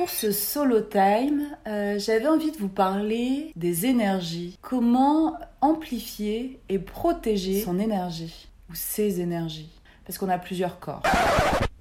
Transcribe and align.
Pour 0.00 0.08
ce 0.08 0.32
solo 0.32 0.80
time, 0.80 1.42
euh, 1.68 1.98
j'avais 1.98 2.26
envie 2.26 2.50
de 2.52 2.56
vous 2.56 2.70
parler 2.70 3.52
des 3.54 3.84
énergies. 3.84 4.56
Comment 4.62 5.36
amplifier 5.60 6.58
et 6.70 6.78
protéger 6.78 7.60
son 7.60 7.78
énergie 7.78 8.48
ou 8.70 8.74
ses 8.74 9.20
énergies. 9.20 9.68
Parce 10.06 10.16
qu'on 10.16 10.30
a 10.30 10.38
plusieurs 10.38 10.80
corps. 10.80 11.02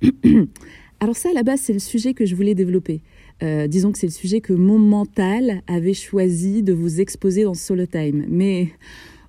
Alors 1.00 1.16
ça, 1.16 1.30
à 1.30 1.34
la 1.34 1.44
base, 1.44 1.62
c'est 1.62 1.72
le 1.72 1.80
sujet 1.80 2.14
que 2.14 2.26
je 2.26 2.36
voulais 2.36 2.56
développer. 2.56 3.04
Euh, 3.42 3.68
disons 3.68 3.94
que 3.94 3.98
c'est 3.98 4.08
le 4.08 4.12
sujet 4.12 4.42
que 4.42 4.52
mon 4.52 4.80
mental 4.80 5.62
avait 5.68 5.94
choisi 5.94 6.62
de 6.62 6.74
vous 6.74 7.00
exposer 7.00 7.46
dans 7.46 7.54
Solo 7.54 7.86
Time. 7.86 8.26
Mais 8.28 8.68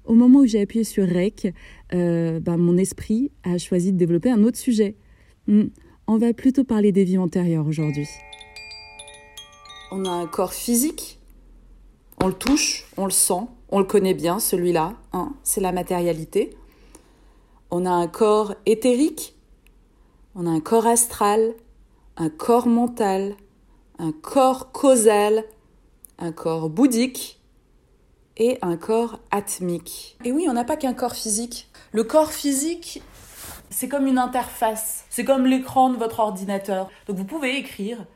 au 0.04 0.14
moment 0.14 0.40
où 0.40 0.46
j'ai 0.46 0.62
appuyé 0.62 0.82
sur 0.82 1.08
Rec, 1.08 1.54
euh, 1.94 2.40
ben, 2.40 2.56
mon 2.56 2.76
esprit 2.76 3.30
a 3.44 3.56
choisi 3.56 3.92
de 3.92 3.98
développer 3.98 4.32
un 4.32 4.42
autre 4.42 4.58
sujet. 4.58 4.96
Hmm. 5.46 5.66
On 6.08 6.18
va 6.18 6.32
plutôt 6.32 6.64
parler 6.64 6.90
des 6.90 7.04
vies 7.04 7.18
antérieures 7.18 7.68
aujourd'hui. 7.68 8.08
On 9.92 10.04
a 10.04 10.10
un 10.10 10.26
corps 10.26 10.52
physique, 10.52 11.18
on 12.22 12.28
le 12.28 12.32
touche, 12.32 12.86
on 12.96 13.06
le 13.06 13.10
sent, 13.10 13.48
on 13.70 13.80
le 13.80 13.84
connaît 13.84 14.14
bien, 14.14 14.38
celui-là, 14.38 14.94
hein, 15.12 15.32
c'est 15.42 15.60
la 15.60 15.72
matérialité. 15.72 16.56
On 17.72 17.84
a 17.86 17.90
un 17.90 18.06
corps 18.06 18.54
éthérique, 18.66 19.34
on 20.36 20.46
a 20.46 20.50
un 20.50 20.60
corps 20.60 20.86
astral, 20.86 21.54
un 22.16 22.30
corps 22.30 22.68
mental, 22.68 23.34
un 23.98 24.12
corps 24.12 24.70
causal, 24.70 25.44
un 26.20 26.30
corps 26.30 26.70
bouddhique 26.70 27.40
et 28.36 28.58
un 28.62 28.76
corps 28.76 29.18
atmique. 29.32 30.16
Et 30.24 30.30
oui, 30.30 30.46
on 30.48 30.52
n'a 30.52 30.64
pas 30.64 30.76
qu'un 30.76 30.94
corps 30.94 31.16
physique. 31.16 31.68
Le 31.90 32.04
corps 32.04 32.30
physique, 32.30 33.02
c'est 33.70 33.88
comme 33.88 34.06
une 34.06 34.18
interface, 34.18 35.04
c'est 35.10 35.24
comme 35.24 35.46
l'écran 35.46 35.90
de 35.90 35.96
votre 35.96 36.20
ordinateur. 36.20 36.88
Donc 37.08 37.16
vous 37.16 37.24
pouvez 37.24 37.56
écrire 37.56 38.06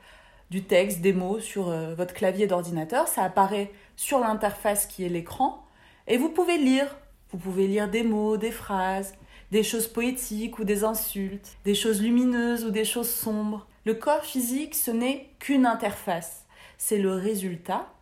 du 0.50 0.64
texte, 0.64 1.00
des 1.00 1.12
mots 1.12 1.40
sur 1.40 1.68
euh, 1.68 1.94
votre 1.94 2.14
clavier 2.14 2.46
d'ordinateur, 2.46 3.08
ça 3.08 3.22
apparaît 3.22 3.72
sur 3.96 4.18
l'interface 4.18 4.86
qui 4.86 5.04
est 5.04 5.08
l'écran, 5.08 5.64
et 6.06 6.16
vous 6.16 6.28
pouvez 6.28 6.58
lire. 6.58 6.96
Vous 7.32 7.38
pouvez 7.38 7.66
lire 7.66 7.88
des 7.88 8.02
mots, 8.02 8.36
des 8.36 8.52
phrases, 8.52 9.14
des 9.50 9.62
choses 9.62 9.88
poétiques 9.88 10.58
ou 10.58 10.64
des 10.64 10.84
insultes, 10.84 11.56
des 11.64 11.74
choses 11.74 12.00
lumineuses 12.02 12.64
ou 12.64 12.70
des 12.70 12.84
choses 12.84 13.10
sombres. 13.10 13.66
Le 13.84 13.94
corps 13.94 14.24
physique, 14.24 14.74
ce 14.74 14.90
n'est 14.90 15.30
qu'une 15.38 15.66
interface. 15.66 16.44
C'est 16.78 16.98
le 16.98 17.12
résultat, 17.12 17.92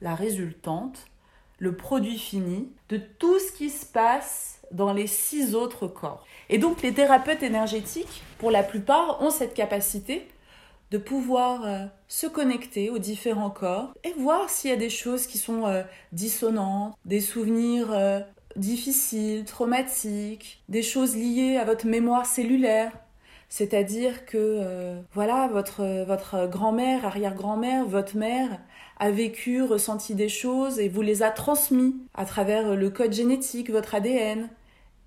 la 0.00 0.14
résultante, 0.14 1.06
le 1.58 1.74
produit 1.74 2.18
fini 2.18 2.70
de 2.88 2.98
tout 2.98 3.38
ce 3.38 3.52
qui 3.52 3.70
se 3.70 3.86
passe 3.86 4.60
dans 4.72 4.92
les 4.92 5.06
six 5.06 5.54
autres 5.54 5.86
corps. 5.86 6.24
Et 6.48 6.58
donc 6.58 6.82
les 6.82 6.92
thérapeutes 6.92 7.42
énergétiques, 7.42 8.22
pour 8.38 8.50
la 8.50 8.62
plupart, 8.62 9.22
ont 9.22 9.30
cette 9.30 9.54
capacité 9.54 10.28
de 10.90 10.98
pouvoir 10.98 11.64
euh, 11.64 11.86
se 12.08 12.26
connecter 12.26 12.90
aux 12.90 12.98
différents 12.98 13.50
corps 13.50 13.92
et 14.04 14.12
voir 14.12 14.48
s'il 14.50 14.70
y 14.70 14.72
a 14.72 14.76
des 14.76 14.90
choses 14.90 15.26
qui 15.26 15.38
sont 15.38 15.66
euh, 15.66 15.82
dissonantes, 16.12 16.94
des 17.04 17.20
souvenirs 17.20 17.92
euh, 17.92 18.20
difficiles, 18.56 19.44
traumatiques, 19.44 20.62
des 20.68 20.82
choses 20.82 21.16
liées 21.16 21.56
à 21.56 21.64
votre 21.64 21.86
mémoire 21.86 22.26
cellulaire. 22.26 22.92
C'est-à-dire 23.48 24.26
que 24.26 24.96
voilà, 25.14 25.46
votre, 25.46 26.04
votre 26.04 26.48
grand-mère, 26.48 27.04
arrière-grand-mère, 27.04 27.84
votre 27.84 28.16
mère 28.16 28.58
a 28.98 29.10
vécu, 29.12 29.62
ressenti 29.62 30.16
des 30.16 30.28
choses 30.28 30.80
et 30.80 30.88
vous 30.88 31.02
les 31.02 31.22
a 31.22 31.30
transmis 31.30 31.94
à 32.14 32.24
travers 32.24 32.74
le 32.74 32.90
code 32.90 33.12
génétique, 33.12 33.70
votre 33.70 33.94
ADN. 33.94 34.48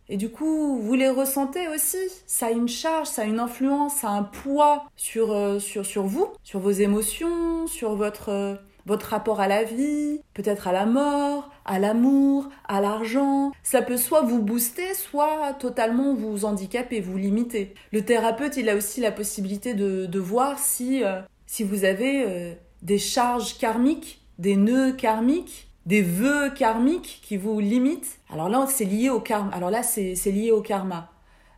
Et 0.10 0.18
du 0.18 0.30
coup, 0.30 0.80
vous 0.80 0.96
les 0.96 1.10
ressentez 1.10 1.68
aussi. 1.68 1.98
Ça 2.26 2.48
a 2.48 2.52
une 2.52 2.68
charge, 2.68 3.08
ça 3.08 3.22
a 3.22 3.26
une 3.26 3.40
influence, 3.40 3.98
ça 3.98 4.10
a 4.10 4.12
un 4.12 4.24
poids 4.24 4.86
sur, 4.96 5.32
euh, 5.32 5.60
sur, 5.60 5.86
sur 5.86 6.04
vous, 6.04 6.28
sur 6.44 6.60
vos 6.60 6.72
émotions, 6.72 7.68
sur 7.68 7.96
votre, 7.96 8.30
euh, 8.30 8.56
votre 8.88 9.06
rapport 9.10 9.40
à 9.40 9.48
la 9.48 9.64
vie, 9.64 10.22
peut-être 10.34 10.68
à 10.68 10.72
la 10.72 10.88
mort, 10.88 11.52
à 11.64 11.78
l'amour, 11.78 12.50
à 12.68 12.82
l'argent. 12.82 13.52
Ça 13.62 13.84
peut 13.84 13.98
soit 13.98 14.22
vous 14.22 14.42
booster, 14.42 14.96
soit 14.96 15.54
totalement 15.60 16.16
vous 16.16 16.44
handicaper, 16.44 17.02
vous 17.02 17.18
limiter. 17.18 17.76
Le 17.92 18.04
thérapeute, 18.04 18.58
il 18.58 18.68
a 18.68 18.76
aussi 18.76 19.02
la 19.02 19.12
possibilité 19.12 19.76
de, 19.76 20.08
de 20.08 20.20
voir 20.20 20.58
si, 20.58 21.04
euh, 21.04 21.22
si 21.46 21.64
vous 21.64 21.86
avez 21.86 22.58
des 22.82 22.98
charges 22.98 23.60
karmiques, 23.60 24.22
des 24.40 24.56
nœuds 24.56 24.94
karmiques 24.94 25.69
des 25.90 26.04
vœux 26.04 26.52
karmiques 26.52 27.20
qui 27.24 27.36
vous 27.36 27.60
limitent. 27.60 28.20
Alors 28.32 28.48
là, 28.48 28.68
c'est 28.68 28.86
lié 28.86 29.10
au 29.10 29.20
karma. 29.20 29.52
Alors 29.56 29.72
là, 29.72 29.82
c'est 29.82 30.32
lié 30.32 30.52
au 30.52 30.62
karma. 30.62 31.12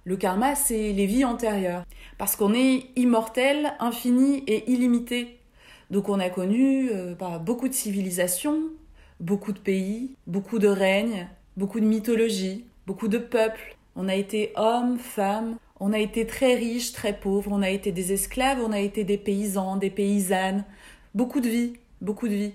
Le 0.06 0.16
karma, 0.16 0.56
c'est 0.56 0.94
les 0.94 1.06
vies 1.06 1.26
antérieures. 1.26 1.84
Parce 2.18 2.38
qu'on 2.38 2.54
est 2.54 2.86
immortel, 2.96 3.74
infini 3.82 4.38
et 4.48 4.72
illimité. 4.72 5.38
Donc 5.90 6.08
on 6.08 6.18
a 6.18 6.30
connu 6.30 6.90
euh, 6.94 7.14
bah, 7.14 7.40
beaucoup 7.40 7.68
de 7.68 7.74
civilisations, 7.74 8.62
beaucoup 9.20 9.52
de 9.52 9.60
pays, 9.60 10.16
beaucoup 10.28 10.60
de 10.60 10.70
règnes, 10.70 11.28
beaucoup 11.58 11.82
de 11.82 11.86
mythologies, 11.86 12.64
beaucoup 12.88 13.10
de 13.10 13.18
peuples. 13.18 13.76
On 13.98 14.08
a 14.08 14.16
été 14.16 14.54
hommes, 14.56 14.98
femmes, 14.98 15.58
on 15.82 15.92
a 15.92 16.00
été 16.00 16.26
très 16.26 16.56
riches, 16.56 16.94
très 16.94 17.20
pauvres, 17.20 17.52
on 17.52 17.62
a 17.62 17.70
été 17.70 17.92
des 17.92 18.14
esclaves, 18.14 18.60
on 18.66 18.72
a 18.72 18.80
été 18.80 19.04
des 19.04 19.18
paysans, 19.18 19.76
des 19.76 19.90
paysannes. 19.90 20.64
Beaucoup 21.16 21.42
de 21.42 21.50
vies, 21.50 21.74
beaucoup 22.00 22.30
de 22.30 22.36
vies 22.36 22.54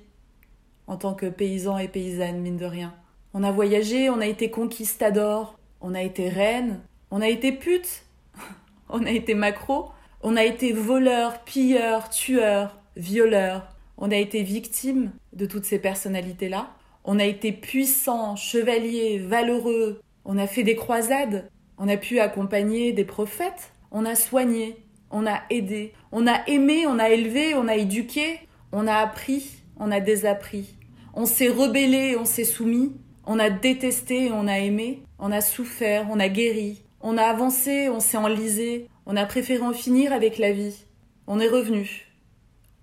en 0.86 0.96
tant 0.96 1.14
que 1.14 1.26
paysan 1.26 1.78
et 1.78 1.88
paysanne, 1.88 2.40
mine 2.40 2.56
de 2.56 2.66
rien. 2.66 2.94
On 3.34 3.42
a 3.42 3.52
voyagé, 3.52 4.08
on 4.10 4.20
a 4.20 4.26
été 4.26 4.50
conquistador, 4.50 5.58
on 5.80 5.94
a 5.94 6.02
été 6.02 6.28
reine, 6.28 6.80
On 7.10 7.20
a 7.20 7.28
été 7.28 7.52
pute, 7.52 8.04
on 8.88 9.04
a 9.04 9.10
été 9.10 9.34
macro, 9.34 9.90
on 10.22 10.36
a 10.36 10.44
été 10.44 10.72
voleur, 10.72 11.44
pilleur, 11.44 12.10
tueur, 12.10 12.76
violeur. 12.96 13.68
On 13.98 14.10
a 14.10 14.16
été 14.16 14.42
victime 14.42 15.12
de 15.32 15.46
toutes 15.46 15.64
ces 15.64 15.78
personnalités-là. 15.78 16.70
On 17.04 17.18
a 17.18 17.24
été 17.24 17.52
puissant, 17.52 18.36
chevalier, 18.36 19.18
valeureux. 19.18 20.00
On 20.24 20.38
a 20.38 20.46
fait 20.46 20.64
des 20.64 20.74
croisades. 20.74 21.48
On 21.78 21.88
a 21.88 21.96
pu 21.96 22.18
accompagner 22.18 22.92
des 22.92 23.04
prophètes. 23.04 23.72
On 23.90 24.04
a 24.04 24.14
soigné. 24.14 24.76
On 25.10 25.26
a 25.26 25.42
aidé. 25.50 25.92
On 26.10 26.26
a 26.26 26.46
aimé, 26.48 26.86
on 26.86 26.98
a 26.98 27.10
élevé, 27.10 27.54
on 27.54 27.68
a 27.68 27.76
éduqué. 27.76 28.40
On 28.72 28.86
a 28.86 28.96
appris, 28.96 29.62
on 29.78 29.90
a 29.90 30.00
désappris. 30.00 30.76
On 31.14 31.26
s'est 31.26 31.48
rebellé, 31.48 32.16
on 32.18 32.24
s'est 32.24 32.44
soumis. 32.44 32.92
On 33.26 33.38
a 33.38 33.50
détesté, 33.50 34.30
on 34.32 34.46
a 34.46 34.58
aimé. 34.58 35.02
On 35.18 35.32
a 35.32 35.40
souffert, 35.40 36.06
on 36.10 36.20
a 36.20 36.28
guéri. 36.28 36.82
On 37.00 37.16
a 37.16 37.22
avancé, 37.22 37.88
on 37.88 38.00
s'est 38.00 38.16
enlisé. 38.16 38.88
On 39.06 39.16
a 39.16 39.26
préféré 39.26 39.62
en 39.62 39.72
finir 39.72 40.12
avec 40.12 40.38
la 40.38 40.52
vie. 40.52 40.84
On 41.26 41.40
est 41.40 41.48
revenu. 41.48 42.06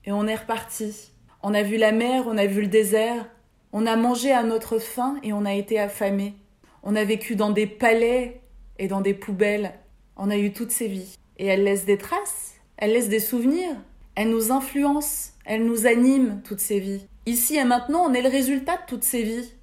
Et 0.05 0.11
on 0.11 0.27
est 0.27 0.35
reparti. 0.35 1.11
On 1.41 1.53
a 1.53 1.63
vu 1.63 1.77
la 1.77 1.91
mer, 1.91 2.23
on 2.27 2.37
a 2.37 2.45
vu 2.45 2.61
le 2.61 2.67
désert. 2.67 3.29
On 3.71 3.85
a 3.85 3.95
mangé 3.95 4.31
à 4.31 4.43
notre 4.43 4.79
faim 4.79 5.17
et 5.23 5.33
on 5.33 5.45
a 5.45 5.53
été 5.53 5.79
affamé. 5.79 6.33
On 6.83 6.95
a 6.95 7.03
vécu 7.03 7.35
dans 7.35 7.49
des 7.49 7.67
palais 7.67 8.41
et 8.79 8.87
dans 8.87 9.01
des 9.01 9.13
poubelles. 9.13 9.73
On 10.15 10.29
a 10.29 10.37
eu 10.37 10.53
toutes 10.53 10.71
ces 10.71 10.87
vies. 10.87 11.17
Et 11.37 11.47
elles 11.47 11.63
laissent 11.63 11.85
des 11.85 11.97
traces, 11.97 12.55
elles 12.77 12.93
laissent 12.93 13.09
des 13.09 13.19
souvenirs, 13.19 13.75
elles 14.15 14.29
nous 14.29 14.51
influencent, 14.51 15.32
elles 15.45 15.65
nous 15.65 15.85
animent, 15.85 16.41
toutes 16.43 16.59
ces 16.59 16.79
vies. 16.79 17.07
Ici 17.25 17.55
et 17.55 17.63
maintenant, 17.63 18.05
on 18.05 18.13
est 18.13 18.21
le 18.21 18.29
résultat 18.29 18.77
de 18.77 18.85
toutes 18.87 19.03
ces 19.03 19.23
vies, 19.23 19.53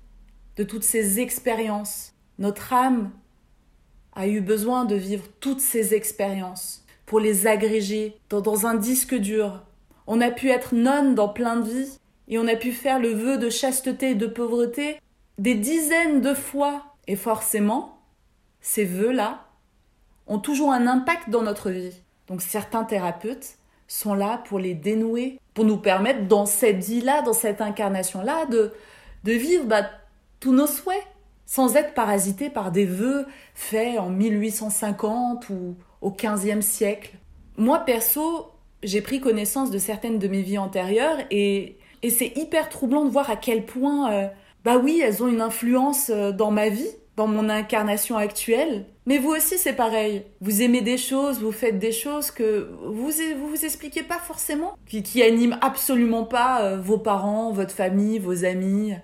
de 0.56 0.64
toutes 0.64 0.84
ces 0.84 1.20
expériences. 1.20 2.12
Notre 2.38 2.72
âme 2.72 3.10
a 4.14 4.26
eu 4.26 4.40
besoin 4.40 4.84
de 4.84 4.94
vivre 4.96 5.24
toutes 5.40 5.60
ces 5.60 5.94
expériences 5.94 6.84
pour 7.06 7.20
les 7.20 7.46
agréger 7.46 8.16
dans, 8.28 8.66
un 8.66 8.74
disque 8.74 9.14
dur. 9.14 9.64
On 10.06 10.20
a 10.20 10.30
pu 10.30 10.50
être 10.50 10.74
nonne 10.74 11.14
dans 11.14 11.28
plein 11.28 11.56
de 11.56 11.68
vies 11.68 11.98
et 12.28 12.38
on 12.38 12.46
a 12.46 12.56
pu 12.56 12.72
faire 12.72 12.98
le 12.98 13.12
vœu 13.12 13.38
de 13.38 13.50
chasteté 13.50 14.10
et 14.10 14.14
de 14.14 14.26
pauvreté 14.26 15.00
des 15.38 15.54
dizaines 15.54 16.20
de 16.20 16.34
fois. 16.34 16.84
Et 17.06 17.16
forcément, 17.16 17.98
ces 18.60 18.84
vœux-là 18.84 19.48
ont 20.26 20.38
toujours 20.38 20.72
un 20.72 20.86
impact 20.86 21.30
dans 21.30 21.42
notre 21.42 21.70
vie. 21.70 22.02
Donc 22.28 22.42
certains 22.42 22.84
thérapeutes 22.84 23.58
sont 23.88 24.14
là 24.14 24.42
pour 24.46 24.60
les 24.60 24.74
dénouer, 24.74 25.39
pour 25.54 25.64
nous 25.64 25.76
permettre 25.76 26.26
dans 26.26 26.46
cette 26.46 26.84
vie-là, 26.84 27.22
dans 27.22 27.32
cette 27.32 27.60
incarnation-là, 27.60 28.46
de, 28.46 28.72
de 29.24 29.32
vivre 29.32 29.64
bah, 29.64 29.84
tous 30.38 30.52
nos 30.52 30.66
souhaits, 30.66 31.06
sans 31.46 31.76
être 31.76 31.94
parasité 31.94 32.48
par 32.50 32.70
des 32.70 32.84
vœux 32.84 33.26
faits 33.54 33.98
en 33.98 34.08
1850 34.08 35.48
ou 35.50 35.74
au 36.00 36.10
15e 36.10 36.60
siècle. 36.60 37.16
Moi, 37.56 37.80
perso, 37.80 38.52
j'ai 38.82 39.00
pris 39.00 39.20
connaissance 39.20 39.70
de 39.70 39.78
certaines 39.78 40.18
de 40.18 40.28
mes 40.28 40.42
vies 40.42 40.58
antérieures 40.58 41.18
et, 41.30 41.76
et 42.02 42.10
c'est 42.10 42.32
hyper 42.36 42.68
troublant 42.68 43.04
de 43.04 43.10
voir 43.10 43.28
à 43.30 43.36
quel 43.36 43.66
point, 43.66 44.12
euh, 44.12 44.28
bah 44.64 44.78
oui, 44.78 45.02
elles 45.04 45.22
ont 45.22 45.28
une 45.28 45.40
influence 45.40 46.10
euh, 46.10 46.32
dans 46.32 46.50
ma 46.50 46.68
vie, 46.68 46.88
dans 47.16 47.26
mon 47.26 47.48
incarnation 47.48 48.16
actuelle. 48.16 48.86
Mais 49.06 49.18
vous 49.18 49.30
aussi, 49.30 49.58
c'est 49.58 49.74
pareil. 49.74 50.24
Vous 50.40 50.62
aimez 50.62 50.80
des 50.80 50.98
choses, 50.98 51.40
vous 51.40 51.52
faites 51.52 51.78
des 51.78 51.92
choses 51.92 52.30
que 52.30 52.70
vous 52.82 53.10
vous, 53.10 53.48
vous 53.48 53.64
expliquez 53.64 54.02
pas 54.02 54.18
forcément, 54.18 54.76
qui, 54.86 55.02
qui 55.02 55.22
animent 55.22 55.58
absolument 55.60 56.24
pas 56.24 56.62
euh, 56.62 56.80
vos 56.80 56.98
parents, 56.98 57.52
votre 57.52 57.74
famille, 57.74 58.18
vos 58.18 58.44
amis, 58.44 58.94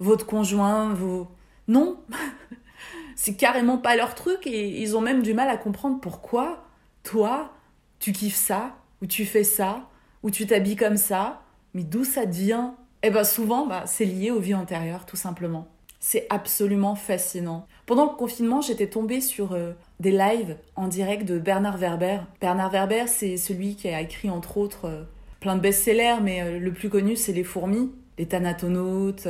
votre 0.00 0.26
conjoint, 0.26 0.92
vos... 0.94 1.28
Non 1.68 1.98
C'est 3.16 3.36
carrément 3.36 3.78
pas 3.78 3.96
leur 3.96 4.14
truc 4.14 4.46
et 4.46 4.80
ils 4.80 4.96
ont 4.96 5.00
même 5.00 5.22
du 5.22 5.34
mal 5.34 5.48
à 5.48 5.56
comprendre 5.56 6.00
pourquoi 6.00 6.64
toi, 7.04 7.52
tu 8.00 8.12
kiffes 8.12 8.34
ça, 8.34 8.76
ou 9.02 9.06
tu 9.06 9.24
fais 9.24 9.44
ça, 9.44 9.88
ou 10.22 10.30
tu 10.30 10.46
t'habilles 10.46 10.76
comme 10.76 10.96
ça, 10.96 11.42
mais 11.74 11.84
d'où 11.84 12.04
ça 12.04 12.26
te 12.26 12.34
vient 12.34 12.74
Eh 13.02 13.10
ben 13.10 13.24
souvent, 13.24 13.66
bah, 13.66 13.84
c'est 13.86 14.04
lié 14.04 14.30
aux 14.30 14.40
vies 14.40 14.54
antérieures, 14.54 15.06
tout 15.06 15.16
simplement. 15.16 15.68
C'est 16.06 16.26
absolument 16.28 16.96
fascinant. 16.96 17.66
Pendant 17.86 18.04
le 18.04 18.14
confinement, 18.14 18.60
j'étais 18.60 18.88
tombée 18.88 19.22
sur 19.22 19.54
euh, 19.54 19.72
des 20.00 20.10
lives 20.10 20.58
en 20.76 20.86
direct 20.86 21.24
de 21.26 21.38
Bernard 21.38 21.78
Werber. 21.78 22.18
Bernard 22.42 22.70
Werber, 22.72 23.04
c'est 23.06 23.38
celui 23.38 23.74
qui 23.74 23.88
a 23.88 24.02
écrit 24.02 24.28
entre 24.28 24.58
autres 24.58 24.84
euh, 24.84 25.04
plein 25.40 25.56
de 25.56 25.62
best-sellers, 25.62 26.16
mais 26.22 26.42
euh, 26.42 26.58
le 26.58 26.72
plus 26.74 26.90
connu, 26.90 27.16
c'est 27.16 27.32
Les 27.32 27.42
Fourmis, 27.42 27.90
Les 28.18 28.26
Thanatonautes. 28.26 29.26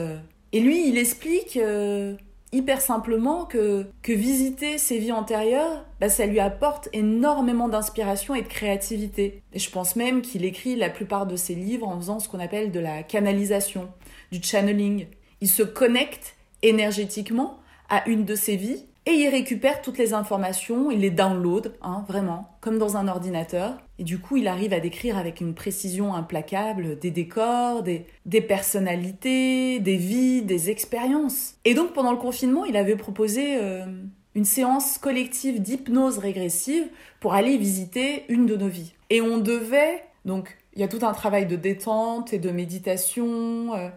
Et 0.53 0.59
lui, 0.59 0.89
il 0.89 0.99
explique 0.99 1.61
hyper 2.51 2.81
simplement 2.81 3.45
que, 3.45 3.87
que 4.03 4.13
visiter 4.13 4.77
ses 4.77 4.99
vies 4.99 5.13
antérieures, 5.13 5.85
bah, 6.01 6.09
ça 6.09 6.27
lui 6.27 6.41
apporte 6.41 6.89
énormément 6.93 7.69
d'inspiration 7.69 8.35
et 8.35 8.43
de 8.43 8.49
créativité. 8.49 9.43
Et 9.53 9.61
je 9.61 9.71
pense 9.71 9.95
même 9.95 10.23
qu'il 10.23 10.45
écrit 10.45 10.75
la 10.75 10.91
plupart 10.91 11.27
de 11.27 11.37
ses 11.37 11.55
livres 11.55 11.87
en 11.87 11.97
faisant 11.99 12.19
ce 12.19 12.29
qu'on 12.29 12.41
appelle 12.41 12.73
de 12.73 12.81
la 12.81 13.05
canalisation, 13.05 13.89
du 14.33 14.43
channeling. 14.43 15.07
Il 15.41 15.49
se 15.49 15.63
connecte 15.63 16.35
énergétiquement 16.69 17.59
à 17.89 18.09
une 18.09 18.25
de 18.25 18.35
ses 18.35 18.57
vies 18.57 18.85
et 19.07 19.13
il 19.13 19.29
récupère 19.29 19.83
toutes 19.83 19.99
les 19.99 20.15
informations, 20.15 20.91
il 20.91 21.01
les 21.01 21.11
download, 21.11 21.75
hein, 21.83 22.05
vraiment, 22.09 22.57
comme 22.63 22.79
dans 22.79 22.97
un 22.97 23.07
ordinateur. 23.07 23.77
Et 23.99 24.05
du 24.05 24.19
coup, 24.19 24.39
il 24.39 24.49
arrive 24.49 24.73
à 24.73 24.81
décrire 24.81 25.19
avec 25.19 25.43
une 25.43 25.53
précision 25.53 26.15
implacable 26.15 26.99
des 26.99 27.11
décors, 27.11 27.83
des, 27.83 28.07
personnalités, 28.41 29.79
des 29.79 29.97
vies, 29.97 30.41
des 30.41 30.71
expériences. 30.71 31.57
Et 31.67 31.75
donc, 31.75 31.93
pendant 31.93 32.13
le 32.13 32.17
confinement, 32.17 32.65
il 32.65 32.79
avait 32.79 32.97
proposé 32.97 33.59
euh, 33.61 33.85
une 34.35 34.47
séance 34.47 34.97
collective 34.97 35.61
d'hypnose 35.61 36.17
régressive 36.17 36.87
pour 37.21 37.35
aller 37.35 37.59
visiter 37.59 38.25
une 38.31 38.47
de 38.47 38.57
nos 38.57 38.69
vies. 38.69 38.95
Et 39.11 39.21
on 39.21 39.37
devait, 39.37 40.03
donc, 40.25 40.57
il 40.73 40.81
y 40.81 40.83
a 40.83 40.89
tout 40.89 41.05
un 41.05 41.13
travail 41.13 41.45
de 41.45 41.57
détente 41.57 42.33
et 42.33 42.39
de 42.39 42.51
méditation, 42.51 43.75
euh, 43.75 43.91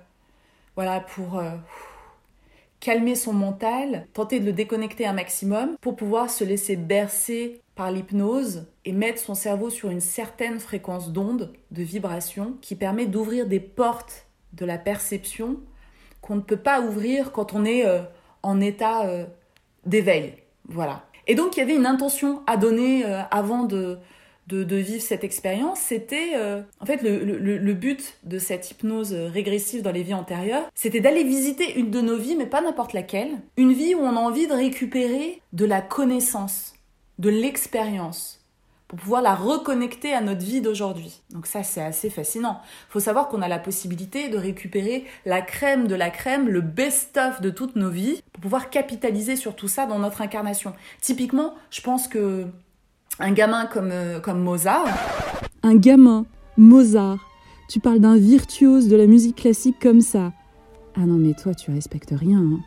voilà, 0.76 1.00
pour... 1.00 1.38
Euh, 1.38 1.52
calmer 2.88 3.16
son 3.16 3.34
mental, 3.34 4.08
tenter 4.14 4.40
de 4.40 4.46
le 4.46 4.54
déconnecter 4.54 5.06
un 5.06 5.12
maximum 5.12 5.76
pour 5.82 5.98
pouvoir 5.98 6.30
se 6.30 6.46
laisser 6.46 6.78
bercer 6.78 7.60
par 7.76 7.92
l'hypnose 7.92 8.68
et 8.86 8.94
mettre 8.94 9.20
son 9.20 9.36
cerveau 9.36 9.70
sur 9.70 9.90
une 9.90 10.00
certaine 10.00 10.58
fréquence 10.62 11.12
d'onde, 11.12 11.52
de 11.72 11.84
vibration, 11.84 12.54
qui 12.62 12.76
permet 12.76 13.06
d'ouvrir 13.06 13.46
des 13.46 13.60
portes 13.60 14.28
de 14.54 14.64
la 14.64 14.78
perception 14.78 15.58
qu'on 16.22 16.38
ne 16.38 16.42
peut 16.42 16.56
pas 16.56 16.80
ouvrir 16.80 17.34
quand 17.34 17.54
on 17.54 17.66
est 17.66 17.86
euh, 17.86 18.04
en 18.42 18.62
état 18.62 19.06
euh, 19.06 19.26
d'éveil. 19.86 20.36
Voilà. 20.70 21.04
Et 21.28 21.36
donc 21.36 21.58
il 21.58 21.60
y 21.60 21.64
avait 21.64 21.76
une 21.76 21.86
intention 21.86 22.42
à 22.48 22.56
donner 22.56 23.06
euh, 23.06 23.22
avant 23.32 23.64
de, 23.64 24.00
de, 24.48 24.76
vivre 24.76 25.02
cette 25.02 25.24
expérience, 25.24 25.80
c'était 25.80 26.32
euh, 26.36 26.62
en 26.80 26.86
fait 26.86 27.02
le, 27.02 27.20
le, 27.38 27.74
but 27.74 28.18
de 28.24 28.40
cette 28.40 28.72
hypnose 28.72 29.14
régressive 29.14 29.82
dans 29.82 29.92
les 29.92 30.04
vies 30.04 30.14
antérieures, 30.14 30.70
c'était 30.74 31.02
d'aller 31.02 31.24
visiter 31.24 31.78
une 31.78 31.92
de 31.92 32.02
nos 32.02 32.18
vies, 32.18 32.36
mais 32.36 32.46
pas 32.46 32.62
n'importe 32.62 32.94
laquelle, 32.94 33.32
une 33.58 33.74
vie 33.74 33.94
où 33.94 34.00
on 34.00 34.16
a 34.16 34.20
envie 34.20 34.48
de 34.48 34.54
récupérer 34.54 35.42
de 35.52 35.66
la 35.66 35.82
connaissance, 35.82 36.76
de 37.20 37.30
l'expérience 37.30 38.38
pour 38.88 39.00
pouvoir 39.00 39.22
la 39.22 39.36
reconnecter 39.36 40.14
à 40.14 40.22
notre 40.22 40.46
vie 40.46 40.62
d'aujourd'hui. 40.62 41.22
Donc 41.32 41.46
ça, 41.46 41.64
c'est 41.64 41.82
assez 41.82 42.10
fascinant. 42.10 42.62
Il 42.90 42.92
faut 42.94 43.00
savoir 43.02 43.28
qu'on 43.28 43.42
a 43.42 43.48
la 43.50 43.60
possibilité 43.60 44.30
de 44.30 44.38
récupérer 44.38 45.06
la 45.26 45.42
crème 45.42 45.88
de 45.88 45.96
la 45.96 46.10
crème, 46.10 46.48
le 46.48 46.62
best-of 46.62 47.42
de 47.42 47.50
toutes 47.50 47.76
nos 47.76 47.90
vies, 47.90 48.24
pour 48.32 48.42
pouvoir 48.42 48.70
capitaliser 48.70 49.36
sur 49.36 49.56
tout 49.56 49.68
ça 49.68 49.86
dans 49.88 50.00
notre 50.00 50.22
incarnation. 50.22 50.74
Typiquement, 51.02 51.54
je 51.70 51.82
pense 51.82 52.08
que 52.08 52.48
un 53.20 53.32
gamin 53.32 53.66
comme, 53.66 53.90
euh, 53.92 54.20
comme 54.20 54.42
Mozart. 54.42 54.88
Un 55.64 55.76
gamin, 55.76 56.26
Mozart. 56.58 57.20
Tu 57.70 57.80
parles 57.80 58.00
d'un 58.00 58.18
virtuose 58.18 58.88
de 58.88 58.96
la 58.96 59.08
musique 59.08 59.38
classique 59.38 59.78
comme 59.82 60.02
ça. 60.02 60.32
Ah 60.96 61.02
non, 61.02 61.16
mais 61.16 61.34
toi, 61.34 61.54
tu 61.54 61.72
respectes 61.72 62.14
rien. 62.16 62.40
Hein. 62.40 62.60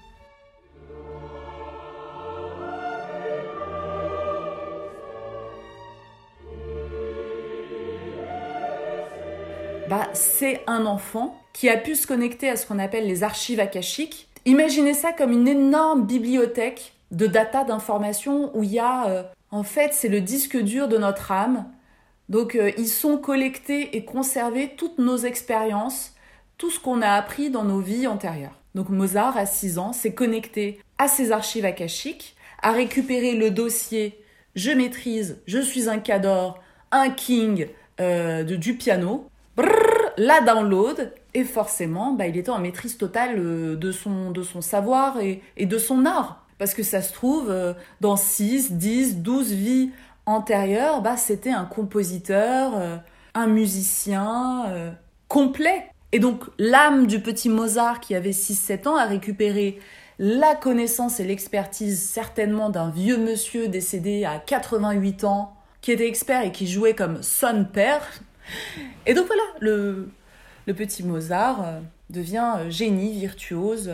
Bah, 9.89 10.09
c'est 10.13 10.63
un 10.69 10.87
enfant 10.87 11.37
qui 11.53 11.69
a 11.69 11.77
pu 11.77 11.97
se 11.97 12.07
connecter 12.07 12.49
à 12.49 12.57
ce 12.57 12.65
qu'on 12.67 12.79
appelle 12.79 13.09
les 13.09 13.25
archives 13.25 13.59
akashiques. 13.59 14.29
Imaginez 14.47 14.95
ça 14.95 15.13
comme 15.13 15.33
une 15.33 15.49
énorme 15.49 16.07
bibliothèque 16.07 16.93
de 17.11 17.27
data 17.27 17.65
d'informations 17.65 18.57
où 18.57 18.63
il 18.63 18.71
y 18.71 18.79
a 18.79 19.09
euh, 19.09 19.23
en 19.51 19.63
fait, 19.63 19.93
c'est 19.93 20.09
le 20.09 20.21
disque 20.21 20.57
dur 20.57 20.89
de 20.89 20.97
notre 20.97 21.33
âme. 21.33 21.67
Donc, 22.29 22.55
euh, 22.55 22.71
ils 22.79 22.89
sont 22.89 23.19
collectés 23.19 23.97
et 23.97 24.05
conservés 24.05 24.75
toutes 24.77 24.99
nos 24.99 25.17
expériences, 25.17 26.15
tout 26.59 26.71
ce 26.71 26.79
qu'on 26.79 27.03
a 27.03 27.11
appris 27.11 27.51
dans 27.51 27.65
nos 27.65 27.81
vies 27.81 28.07
antérieures. 28.07 28.61
Donc, 28.77 28.89
Mozart, 28.89 29.37
à 29.37 29.47
6 29.47 29.79
ans, 29.79 29.93
s'est 29.93 30.15
connecté 30.15 30.81
à 30.99 31.09
ses 31.09 31.33
archives 31.33 31.65
akashiques, 31.65 32.37
a 32.63 32.71
récupéré 32.71 33.35
le 33.35 33.51
dossier 33.51 34.23
Je 34.55 34.71
maîtrise, 34.71 35.41
je 35.47 35.59
suis 35.59 35.89
un 35.89 35.99
cador, 35.99 36.63
un 36.93 37.11
king 37.11 37.67
euh, 38.01 38.45
de, 38.45 38.55
du 38.55 38.77
piano, 38.77 39.27
la 40.17 40.41
download, 40.43 41.13
et 41.35 41.45
forcément, 41.45 42.13
bah, 42.13 42.29
il 42.29 42.37
était 42.37 42.51
en 42.51 42.61
maîtrise 42.61 42.99
totale 42.99 43.37
euh, 43.39 43.75
de, 43.75 43.91
son, 43.91 44.31
de 44.31 44.43
son 44.45 44.61
savoir 44.61 45.19
et 45.21 45.67
de 45.67 45.79
son 45.79 46.07
art 46.07 46.45
Parce 46.61 46.75
que 46.75 46.83
ça 46.83 47.01
se 47.01 47.15
trouve, 47.15 47.51
euh, 47.51 47.73
dans 48.03 48.17
6, 48.17 48.73
10, 48.73 49.23
12 49.23 49.53
vies 49.53 49.93
antérieures, 50.27 51.01
bah, 51.01 51.17
c'était 51.17 51.53
un 51.53 51.65
compositeur, 51.65 52.73
euh, 52.77 52.97
un 53.33 53.47
musicien 53.47 54.67
euh, 54.69 54.91
complet. 55.27 55.87
Et 56.13 56.19
donc 56.19 56.45
l'âme 56.59 57.07
du 57.07 57.21
petit 57.21 57.49
Mozart 57.49 58.01
qui 58.01 58.15
avait 58.15 58.33
6-7 58.33 58.89
ans 58.89 58.97
a 58.97 59.07
récupéré 59.07 59.79
la 60.19 60.55
connaissance 60.55 61.19
et 61.19 61.25
l'expertise 61.25 61.99
certainement 61.99 62.69
d'un 62.69 62.91
vieux 62.91 63.17
monsieur 63.17 63.69
décédé 63.69 64.27
à 64.27 64.39
88 64.39 65.25
ans, 65.25 65.57
qui 65.81 65.93
était 65.93 66.09
expert 66.09 66.43
et 66.43 66.53
qui 66.53 66.67
jouait 66.67 66.95
comme 66.95 67.23
son 67.23 67.65
père. 67.65 68.07
Et 69.07 69.15
donc 69.15 69.29
voilà, 69.29 69.45
le, 69.61 70.11
petit 70.77 71.05
Mozart 71.05 71.65
devient 72.11 72.67
génie, 72.69 73.19
virtuose 73.19 73.91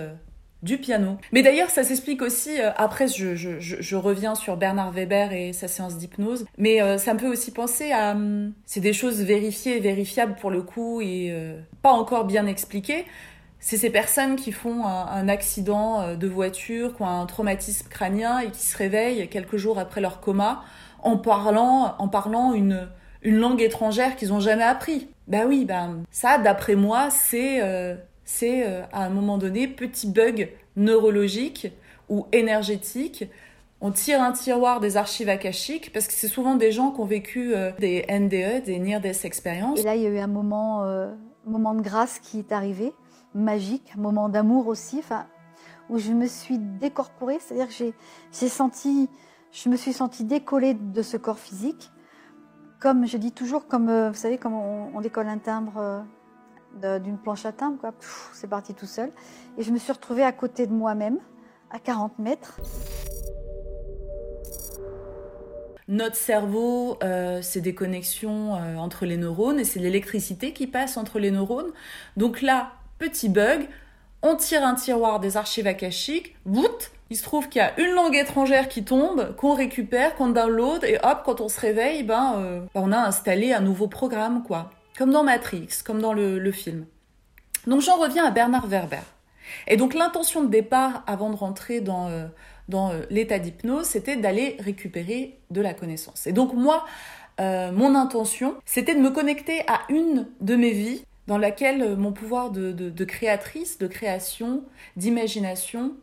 du 0.66 0.78
piano. 0.78 1.16
Mais 1.32 1.42
d'ailleurs, 1.42 1.70
ça 1.70 1.84
s'explique 1.84 2.20
aussi, 2.20 2.58
après 2.76 3.08
je, 3.08 3.34
je, 3.34 3.58
je, 3.58 3.96
reviens 3.96 4.34
sur 4.34 4.56
Bernard 4.56 4.92
Weber 4.92 5.32
et 5.32 5.52
sa 5.52 5.68
séance 5.68 5.96
d'hypnose, 5.96 6.44
mais 6.58 6.98
ça 6.98 7.14
me 7.14 7.18
fait 7.18 7.28
aussi 7.28 7.50
penser 7.50 7.92
à... 7.92 8.12
Hum, 8.12 8.52
c'est 8.66 8.80
des 8.80 8.92
choses 8.92 9.22
vérifiées 9.22 9.78
et 9.78 9.80
vérifiables 9.80 10.34
pour 10.34 10.50
le 10.50 10.62
coup 10.62 11.00
et 11.00 11.34
pas 11.82 11.92
encore 11.92 12.24
bien 12.24 12.46
expliquées. 12.46 13.06
C'est 13.58 13.78
ces 13.78 13.90
personnes 13.90 14.36
qui 14.36 14.52
font 14.52 14.84
un, 14.84 15.28
accident 15.28 16.14
de 16.14 16.28
voiture, 16.28 16.94
qui 16.94 17.02
ont 17.02 17.08
un 17.08 17.26
traumatisme 17.26 17.88
crânien 17.88 18.40
et 18.40 18.50
qui 18.50 18.62
se 18.62 18.76
réveillent 18.76 19.28
quelques 19.28 19.56
jours 19.56 19.78
après 19.78 20.00
leur 20.00 20.20
coma 20.20 20.62
en 21.06 21.16
parlant, 21.16 21.94
en 21.98 22.08
parlant 22.08 22.52
une, 22.52 22.88
une 23.22 23.36
langue 23.36 23.62
étrangère 23.62 24.16
qu'ils 24.16 24.28
n'ont 24.28 24.40
jamais 24.40 24.64
appris. 24.64 25.08
Bah 25.28 25.44
oui, 25.46 25.64
bah, 25.64 25.88
ça, 26.10 26.38
d'après 26.38 26.74
moi, 26.74 27.10
c'est 27.10 27.60
euh, 27.62 27.96
c'est 28.26 28.66
euh, 28.66 28.82
à 28.92 29.06
un 29.06 29.08
moment 29.08 29.38
donné, 29.38 29.66
petit 29.66 30.06
bug 30.06 30.50
neurologique 30.76 31.72
ou 32.10 32.26
énergétique. 32.32 33.24
On 33.80 33.90
tire 33.90 34.22
un 34.22 34.32
tiroir 34.32 34.80
des 34.80 34.98
archives 34.98 35.30
akashiques 35.30 35.90
parce 35.92 36.06
que 36.06 36.12
c'est 36.12 36.28
souvent 36.28 36.54
des 36.54 36.72
gens 36.72 36.90
qui 36.90 37.00
ont 37.00 37.06
vécu 37.06 37.54
euh, 37.54 37.72
des 37.78 38.04
NDE, 38.10 38.64
des 38.64 38.78
Near 38.78 39.00
Death 39.00 39.24
Experience. 39.24 39.80
Et 39.80 39.82
là, 39.82 39.96
il 39.96 40.02
y 40.02 40.06
a 40.06 40.10
eu 40.10 40.18
un 40.18 40.26
moment, 40.26 40.84
moment 41.46 41.74
de 41.74 41.80
grâce 41.80 42.18
qui 42.18 42.40
est 42.40 42.52
arrivé, 42.52 42.92
magique, 43.34 43.96
moment 43.96 44.28
d'amour 44.28 44.66
aussi, 44.66 45.00
où 45.88 45.98
je 45.98 46.12
me 46.12 46.26
suis 46.26 46.58
décorporée, 46.58 47.38
c'est-à-dire 47.40 47.68
que 47.68 47.74
j'ai 47.74 48.48
senti, 48.48 49.08
je 49.52 49.68
me 49.68 49.76
suis 49.76 49.92
sentie 49.92 50.24
décollée 50.24 50.74
de 50.74 51.02
ce 51.02 51.16
corps 51.16 51.38
physique 51.38 51.90
comme 52.80 53.06
je 53.06 53.16
dis 53.16 53.32
toujours, 53.32 53.66
comme 53.66 53.88
euh, 53.88 54.10
vous 54.10 54.16
savez, 54.16 54.38
comme 54.38 54.54
on, 54.54 55.00
décolle 55.00 55.28
un 55.28 55.38
timbre 55.38 55.78
euh, 55.78 56.00
d'une 56.74 57.18
planche 57.18 57.46
à 57.46 57.52
timbre. 57.52 57.92
C'est 58.32 58.48
parti 58.48 58.74
tout 58.74 58.86
seul. 58.86 59.12
Et 59.58 59.62
je 59.62 59.72
me 59.72 59.78
suis 59.78 59.92
retrouvée 59.92 60.22
à 60.22 60.32
côté 60.32 60.66
de 60.66 60.72
moi-même, 60.72 61.18
à 61.70 61.78
40 61.78 62.18
mètres. 62.18 62.60
Notre 65.88 66.16
cerveau, 66.16 66.98
euh, 67.04 67.40
c'est 67.42 67.60
des 67.60 67.74
connexions 67.74 68.52
entre 68.52 69.06
les 69.06 69.16
neurones 69.16 69.60
et 69.60 69.64
c'est 69.64 69.78
l'électricité 69.78 70.52
qui 70.52 70.66
passe 70.66 70.96
entre 70.96 71.18
les 71.18 71.30
neurones. 71.30 71.70
Donc 72.16 72.42
là, 72.42 72.72
petit 72.98 73.28
bug, 73.28 73.68
on 74.22 74.34
tire 74.34 74.64
un 74.64 74.74
tiroir 74.74 75.20
des 75.20 75.36
archives 75.36 75.66
akashiques, 75.66 76.34
bout, 76.44 76.90
il 77.10 77.16
se 77.16 77.22
trouve 77.22 77.48
qu'il 77.48 77.60
y 77.60 77.64
a 77.64 77.78
une 77.78 77.94
langue 77.94 78.16
étrangère 78.16 78.68
qui 78.68 78.84
tombe, 78.84 79.34
qu'on 79.36 79.54
récupère, 79.54 80.16
qu'on 80.16 80.28
download, 80.28 80.82
et 80.84 80.98
hop, 81.02 81.22
quand 81.24 81.40
on 81.40 81.48
se 81.48 81.60
réveille, 81.60 82.02
ben, 82.02 82.34
euh, 82.38 82.60
ben, 82.74 82.80
on 82.82 82.92
a 82.92 82.98
installé 82.98 83.52
un 83.52 83.60
nouveau 83.60 83.86
programme, 83.86 84.42
quoi. 84.42 84.70
Comme 84.96 85.10
dans 85.10 85.24
Matrix, 85.24 85.68
comme 85.84 86.00
dans 86.00 86.12
le, 86.12 86.52
film. 86.52 86.86
Donc 87.66 87.80
j'en 87.80 87.96
reviens 87.96 88.24
à 88.24 88.30
Bernard 88.30 88.66
Werber. 88.66 89.02
Et 89.68 89.76
donc 89.76 89.94
l'intention 89.94 90.42
de 90.42 90.48
départ, 90.48 91.04
avant 91.06 91.30
de 91.30 91.36
rentrer 91.36 91.80
dans, 91.80 92.08
euh, 92.08 92.26
euh, 92.72 93.06
l'état 93.10 93.38
d'hypnose, 93.38 93.86
c'était 93.86 94.16
d'aller 94.16 94.56
récupérer 94.60 95.38
de 95.50 95.60
la 95.60 95.74
connaissance. 95.74 96.26
Et 96.26 96.32
donc 96.32 96.52
moi, 96.54 96.84
mon 97.38 97.94
intention, 97.94 98.54
c'était 98.64 98.94
de 98.94 99.00
me 99.00 99.10
connecter 99.10 99.60
à 99.68 99.80
une 99.90 100.26
de 100.40 100.56
mes 100.56 100.70
vies 100.70 101.04
dans 101.26 101.38
laquelle 101.38 101.96
mon 101.96 102.12
pouvoir 102.12 102.50
de, 102.50 103.04
créatrice, 103.04 103.78
de 103.78 103.86
création, 103.86 104.64
d'imagination 104.96 105.94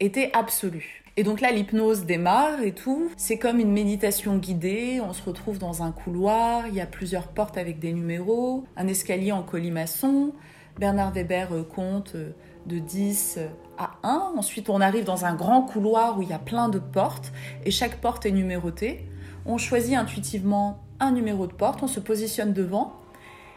était 0.00 0.30
absolue. 0.34 1.01
Et 1.16 1.24
donc 1.24 1.42
là, 1.42 1.52
l'hypnose 1.52 2.06
démarre 2.06 2.62
et 2.62 2.72
tout. 2.72 3.10
C'est 3.16 3.38
comme 3.38 3.60
une 3.60 3.72
méditation 3.72 4.38
guidée. 4.38 5.00
On 5.06 5.12
se 5.12 5.22
retrouve 5.22 5.58
dans 5.58 5.82
un 5.82 5.92
couloir. 5.92 6.66
Il 6.68 6.74
y 6.74 6.80
a 6.80 6.86
plusieurs 6.86 7.28
portes 7.28 7.58
avec 7.58 7.78
des 7.78 7.92
numéros, 7.92 8.64
un 8.76 8.86
escalier 8.86 9.32
en 9.32 9.42
colimaçon. 9.42 10.32
Bernard 10.78 11.12
Weber 11.12 11.52
euh, 11.52 11.64
compte 11.64 12.12
euh, 12.14 12.30
de 12.64 12.78
10 12.78 13.40
à 13.76 13.90
1. 14.02 14.32
Ensuite, 14.38 14.70
on 14.70 14.80
arrive 14.80 15.04
dans 15.04 15.26
un 15.26 15.34
grand 15.34 15.62
couloir 15.62 16.18
où 16.18 16.22
il 16.22 16.30
y 16.30 16.32
a 16.32 16.38
plein 16.38 16.70
de 16.70 16.78
portes 16.78 17.32
et 17.66 17.70
chaque 17.70 18.00
porte 18.00 18.24
est 18.24 18.30
numérotée. 18.30 19.06
On 19.44 19.58
choisit 19.58 19.94
intuitivement 19.94 20.80
un 20.98 21.10
numéro 21.10 21.46
de 21.46 21.52
porte, 21.52 21.82
on 21.82 21.88
se 21.88 22.00
positionne 22.00 22.52
devant 22.52 22.94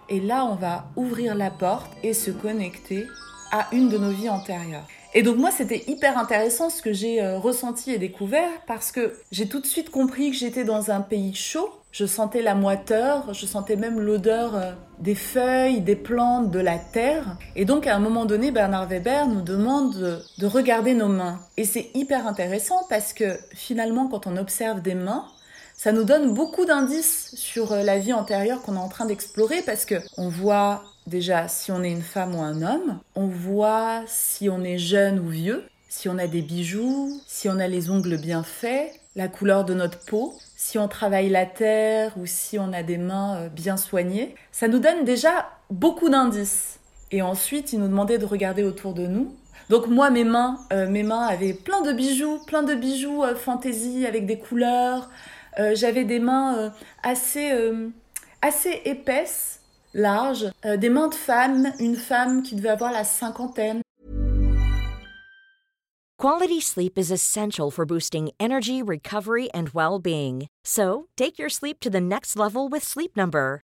et 0.09 0.19
là, 0.19 0.45
on 0.45 0.55
va 0.55 0.89
ouvrir 0.95 1.35
la 1.35 1.49
porte 1.51 1.91
et 2.03 2.13
se 2.13 2.31
connecter 2.31 3.05
à 3.51 3.67
une 3.71 3.89
de 3.89 3.97
nos 3.97 4.11
vies 4.11 4.29
antérieures. 4.29 4.87
Et 5.17 5.23
donc 5.23 5.37
moi, 5.37 5.49
c'était 5.49 5.81
hyper 5.87 6.17
intéressant 6.17 6.69
ce 6.69 6.81
que 6.81 6.91
j'ai 6.91 7.23
euh, 7.23 7.39
ressenti 7.39 7.91
et 7.91 7.97
découvert 7.97 8.49
parce 8.67 8.91
que 8.91 9.17
j'ai 9.31 9.47
tout 9.47 9.61
de 9.61 9.65
suite 9.65 9.89
compris 9.89 10.29
que 10.29 10.35
j'étais 10.35 10.65
dans 10.65 10.91
un 10.91 10.99
pays 10.99 11.33
chaud. 11.33 11.69
Je 11.93 12.05
sentais 12.05 12.41
la 12.41 12.53
moiteur, 12.53 13.33
je 13.33 13.45
sentais 13.45 13.77
même 13.77 14.01
l'odeur 14.01 14.55
euh, 14.57 14.73
des 14.99 15.15
feuilles, 15.15 15.79
des 15.79 15.95
plantes, 15.95 16.51
de 16.51 16.59
la 16.59 16.77
terre. 16.77 17.37
Et 17.55 17.63
donc 17.63 17.87
à 17.87 17.95
un 17.95 17.99
moment 17.99 18.25
donné, 18.25 18.51
Bernard 18.51 18.89
Weber 18.89 19.25
nous 19.27 19.41
demande 19.41 19.97
de, 19.97 20.19
de 20.37 20.45
regarder 20.47 20.93
nos 20.93 21.07
mains. 21.07 21.39
Et 21.55 21.63
c'est 21.63 21.91
hyper 21.93 22.27
intéressant 22.27 22.81
parce 22.89 23.13
que 23.13 23.39
finalement, 23.53 24.09
quand 24.09 24.27
on 24.27 24.35
observe 24.35 24.81
des 24.81 24.95
mains, 24.95 25.23
ça 25.77 25.93
nous 25.93 26.03
donne 26.03 26.33
beaucoup 26.33 26.65
d'indices 26.65 27.33
sur 27.35 27.71
euh, 27.71 27.83
la 27.83 27.99
vie 27.99 28.11
antérieure 28.11 28.61
qu'on 28.61 28.75
est 28.75 28.79
en 28.79 28.89
train 28.89 29.05
d'explorer 29.05 29.61
parce 29.61 29.85
que 29.85 29.95
on 30.17 30.27
voit 30.27 30.83
déjà 31.07 31.47
si 31.47 31.71
on 31.71 31.83
est 31.83 31.91
une 31.91 32.01
femme 32.01 32.35
ou 32.35 32.41
un 32.41 32.61
homme, 32.61 32.99
on 33.15 33.27
voit 33.27 34.03
si 34.07 34.49
on 34.49 34.63
est 34.63 34.77
jeune 34.77 35.19
ou 35.19 35.29
vieux, 35.29 35.63
si 35.89 36.09
on 36.09 36.17
a 36.17 36.27
des 36.27 36.41
bijoux, 36.41 37.21
si 37.27 37.47
on 37.49 37.59
a 37.59 37.67
les 37.67 37.89
ongles 37.89 38.17
bien 38.17 38.43
faits, 38.43 38.91
la 39.15 39.27
couleur 39.27 39.63
de 39.63 39.73
notre 39.73 39.99
peau, 39.99 40.33
si 40.57 40.77
on 40.77 40.87
travaille 40.87 41.29
la 41.29 41.45
terre 41.45 42.11
ou 42.17 42.25
si 42.25 42.59
on 42.59 42.73
a 42.73 42.83
des 42.83 42.97
mains 42.97 43.37
euh, 43.37 43.49
bien 43.49 43.77
soignées. 43.77 44.35
Ça 44.51 44.67
nous 44.67 44.79
donne 44.79 45.05
déjà 45.05 45.49
beaucoup 45.69 46.09
d'indices. 46.09 46.79
Et 47.11 47.21
ensuite, 47.21 47.71
il 47.71 47.79
nous 47.79 47.87
demandait 47.87 48.17
de 48.17 48.25
regarder 48.25 48.63
autour 48.63 48.93
de 48.93 49.07
nous. 49.07 49.33
Donc 49.69 49.87
moi, 49.87 50.09
mes 50.09 50.25
mains, 50.25 50.59
euh, 50.73 50.89
mes 50.89 51.03
mains 51.03 51.27
avaient 51.27 51.53
plein 51.53 51.81
de 51.81 51.93
bijoux, 51.93 52.39
plein 52.45 52.63
de 52.63 52.75
bijoux 52.75 53.23
euh, 53.23 53.35
fantaisie 53.35 54.05
avec 54.05 54.25
des 54.25 54.37
couleurs. 54.37 55.09
J'avais 55.71 56.03
des 56.03 56.19
mains 56.19 56.73
assez, 57.01 57.49
assez 58.41 58.81
épaisses 58.83 59.61
large, 59.95 60.45
euh, 60.65 60.77
des 60.77 60.89
mains 60.89 61.07
de 61.07 61.15
femmes, 61.15 61.71
une 61.79 61.95
femme 61.95 62.43
qui 62.43 62.55
devait 62.55 62.69
avoir 62.69 62.91
la 62.91 63.03
cinquantaine. 63.03 63.81
Quality 66.17 66.61
sleep 66.61 66.97
is 66.97 67.11
essential 67.11 67.71
for 67.71 67.85
boosting 67.85 68.31
energy, 68.39 68.81
recovery, 68.81 69.49
and 69.53 69.69
well-being. 69.73 70.47
So, 70.63 71.07
take 71.17 71.37
your 71.37 71.49
sleep 71.49 71.79
to 71.81 71.89
the 71.89 72.01
next 72.01 72.37
level 72.37 72.69
with 72.69 72.83
Sleep 72.83 73.17
Number. 73.17 73.61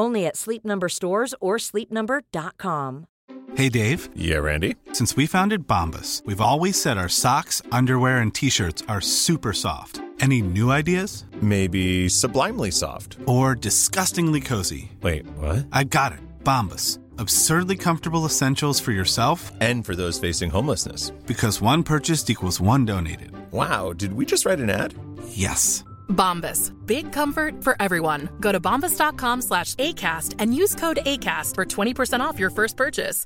Only 0.00 0.26
at 0.26 0.36
Sleep 0.36 0.64
Number 0.64 0.88
stores 0.88 1.34
or 1.40 1.58
sleepnumber.com. 1.58 3.06
Hey, 3.54 3.68
Dave. 3.68 4.08
Yeah, 4.14 4.38
Randy. 4.38 4.76
Since 4.92 5.14
we 5.16 5.26
founded 5.26 5.66
Bombus, 5.66 6.22
we've 6.24 6.40
always 6.40 6.80
said 6.80 6.96
our 6.96 7.08
socks, 7.08 7.60
underwear, 7.70 8.18
and 8.18 8.34
T-shirts 8.34 8.82
are 8.88 9.02
super 9.02 9.52
soft. 9.52 10.00
Any 10.20 10.40
new 10.40 10.70
ideas? 10.70 11.26
Maybe 11.42 12.08
sublimely 12.08 12.70
soft 12.70 13.18
or 13.26 13.54
disgustingly 13.54 14.40
cozy. 14.40 14.92
Wait, 15.02 15.26
what? 15.36 15.66
I 15.70 15.84
got 15.84 16.12
it. 16.12 16.20
Bombus. 16.44 16.98
Absurdly 17.18 17.76
comfortable 17.76 18.24
essentials 18.24 18.80
for 18.80 18.92
yourself 18.92 19.52
and 19.60 19.84
for 19.84 19.94
those 19.94 20.18
facing 20.18 20.48
homelessness. 20.50 21.10
Because 21.26 21.60
one 21.60 21.82
purchased 21.82 22.30
equals 22.30 22.58
one 22.58 22.86
donated. 22.86 23.32
Wow, 23.52 23.92
did 23.92 24.14
we 24.14 24.24
just 24.24 24.46
write 24.46 24.60
an 24.60 24.70
ad? 24.70 24.94
Yes. 25.28 25.84
Bombas. 26.10 26.72
Big 26.86 27.12
comfort 27.12 27.64
for 27.64 27.74
everyone. 27.80 28.28
Go 28.40 28.52
to 28.52 28.60
bombas.com 28.60 29.42
slash 29.42 29.74
ACAST 29.76 30.36
and 30.38 30.54
use 30.54 30.74
code 30.74 31.00
ACAST 31.06 31.54
for 31.54 31.64
20% 31.64 32.20
off 32.20 32.38
your 32.38 32.50
first 32.50 32.76
purchase. 32.76 33.24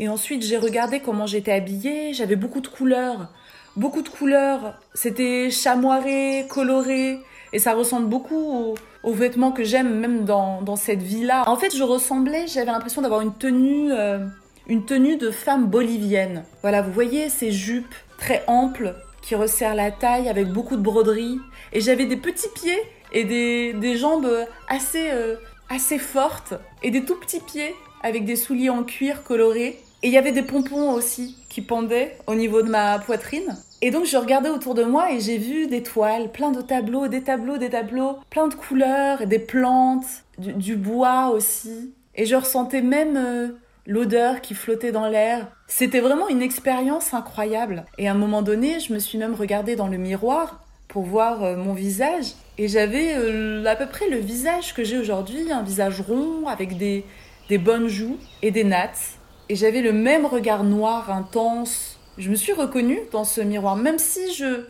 Et 0.00 0.08
ensuite, 0.08 0.42
j'ai 0.44 0.58
regardé 0.58 1.00
comment 1.00 1.26
j'étais 1.26 1.52
habillée. 1.52 2.14
J'avais 2.14 2.36
beaucoup 2.36 2.60
de 2.60 2.68
couleurs. 2.68 3.32
beaucoup 3.78 4.02
de 4.02 4.08
couleurs. 4.08 4.78
C'était 4.92 5.50
chamoiré, 5.50 6.46
coloré. 6.50 7.20
Et 7.54 7.58
ça 7.58 7.72
ressemble 7.72 8.08
beaucoup 8.08 8.74
aux, 9.02 9.12
vêtements 9.12 9.52
que 9.52 9.64
j'aime 9.64 9.98
même 9.98 10.26
dans, 10.26 10.76
cette 10.76 11.02
vie-là. 11.02 11.44
En 11.46 11.56
fait, 11.56 11.74
je 11.74 11.82
ressemblais, 11.82 12.46
j'avais 12.46 12.66
l'impression 12.70 13.00
d'avoir 13.00 13.22
une 13.22 13.32
tenue, 13.32 13.90
euh, 13.90 14.26
une 14.66 14.84
tenue 14.84 15.16
de 15.16 15.30
femme 15.30 15.66
bolivienne. 15.66 16.44
Voilà, 16.60 16.82
vous 16.82 16.92
voyez 16.92 17.30
ces 17.30 17.50
jupes 17.50 17.94
très 18.18 18.44
amples 18.48 18.94
qui 19.28 19.34
resserrent 19.34 19.74
la 19.74 19.90
taille 19.90 20.26
avec 20.30 20.48
beaucoup 20.48 20.76
de 20.76 20.80
broderies. 20.80 21.38
Et 21.74 21.82
j'avais 21.82 22.06
des 22.06 22.16
petits 22.16 22.48
pieds 22.54 22.80
et 23.12 23.24
des, 23.24 23.74
des 23.74 23.98
jambes 23.98 24.30
assez, 24.68 25.10
euh, 25.10 25.36
assez 25.68 25.98
fortes 25.98 26.54
et 26.82 26.90
des 26.90 27.04
tout 27.04 27.16
petits 27.16 27.40
pieds 27.40 27.74
avec 28.02 28.24
des 28.24 28.36
souliers 28.36 28.70
en 28.70 28.84
cuir 28.84 29.24
colorés. 29.24 29.82
Et 30.02 30.08
il 30.08 30.12
y 30.12 30.16
avait 30.16 30.32
des 30.32 30.42
pompons 30.42 30.92
aussi 30.92 31.36
qui 31.50 31.60
pendaient 31.60 32.16
au 32.26 32.34
niveau 32.34 32.62
de 32.62 32.70
ma 32.70 33.00
poitrine. 33.00 33.54
Et 33.82 33.90
donc 33.90 34.06
je 34.06 34.16
regardais 34.16 34.48
autour 34.48 34.74
de 34.74 34.84
moi 34.84 35.12
et 35.12 35.20
j'ai 35.20 35.36
vu 35.36 35.66
des 35.66 35.82
toiles, 35.82 36.32
plein 36.32 36.50
de 36.50 36.62
tableaux, 36.62 37.06
des 37.08 37.22
tableaux, 37.22 37.58
des 37.58 37.68
tableaux, 37.68 38.16
plein 38.30 38.48
de 38.48 38.54
couleurs 38.54 39.20
et 39.20 39.26
des 39.26 39.38
plantes, 39.38 40.06
du, 40.38 40.74
bois 40.74 41.28
aussi. 41.28 41.92
Et 42.14 42.24
je 42.24 42.34
ressentais 42.34 42.80
même 42.80 43.16
euh, 43.16 43.48
l'odeur 43.88 44.40
qui 44.40 44.54
flottait 44.54 44.92
dans 44.92 45.08
l'air. 45.08 45.48
C'était 45.66 45.98
vraiment 45.98 46.28
une 46.28 46.42
expérience 46.42 47.12
incroyable. 47.12 47.84
Et 47.98 48.06
à 48.06 48.12
un 48.12 48.16
moment 48.16 48.42
donné, 48.42 48.78
je 48.78 48.92
me 48.92 49.00
suis 49.00 49.18
même 49.18 49.34
regardée 49.34 49.74
dans 49.74 49.88
le 49.88 49.96
miroir 49.96 50.60
pour 50.86 51.02
voir 51.02 51.42
euh, 51.42 51.56
mon 51.56 51.74
visage. 51.74 52.34
Et 52.56 52.68
j'avais 52.68 53.16
euh, 53.16 53.64
à 53.64 53.74
peu 53.74 53.86
près 53.86 54.08
le 54.08 54.18
visage 54.18 54.72
que 54.74 54.84
j'ai 54.84 54.98
aujourd'hui, 54.98 55.50
un 55.50 55.64
visage 55.64 56.00
rond 56.00 56.46
avec 56.46 56.78
des, 56.78 57.04
des 57.48 57.58
bonnes 57.58 57.88
joues 57.88 58.18
et 58.42 58.52
des 58.52 58.62
nattes. 58.62 59.18
Et 59.48 59.56
j'avais 59.56 59.80
le 59.80 59.92
même 59.92 60.26
regard 60.26 60.62
noir 60.62 61.10
intense 61.10 61.98
je 62.18 62.30
me 62.30 62.34
suis 62.34 62.52
reconnue 62.52 62.98
dans 63.12 63.24
ce 63.24 63.40
miroir, 63.40 63.76
même 63.76 63.98
si 63.98 64.34
je 64.34 64.64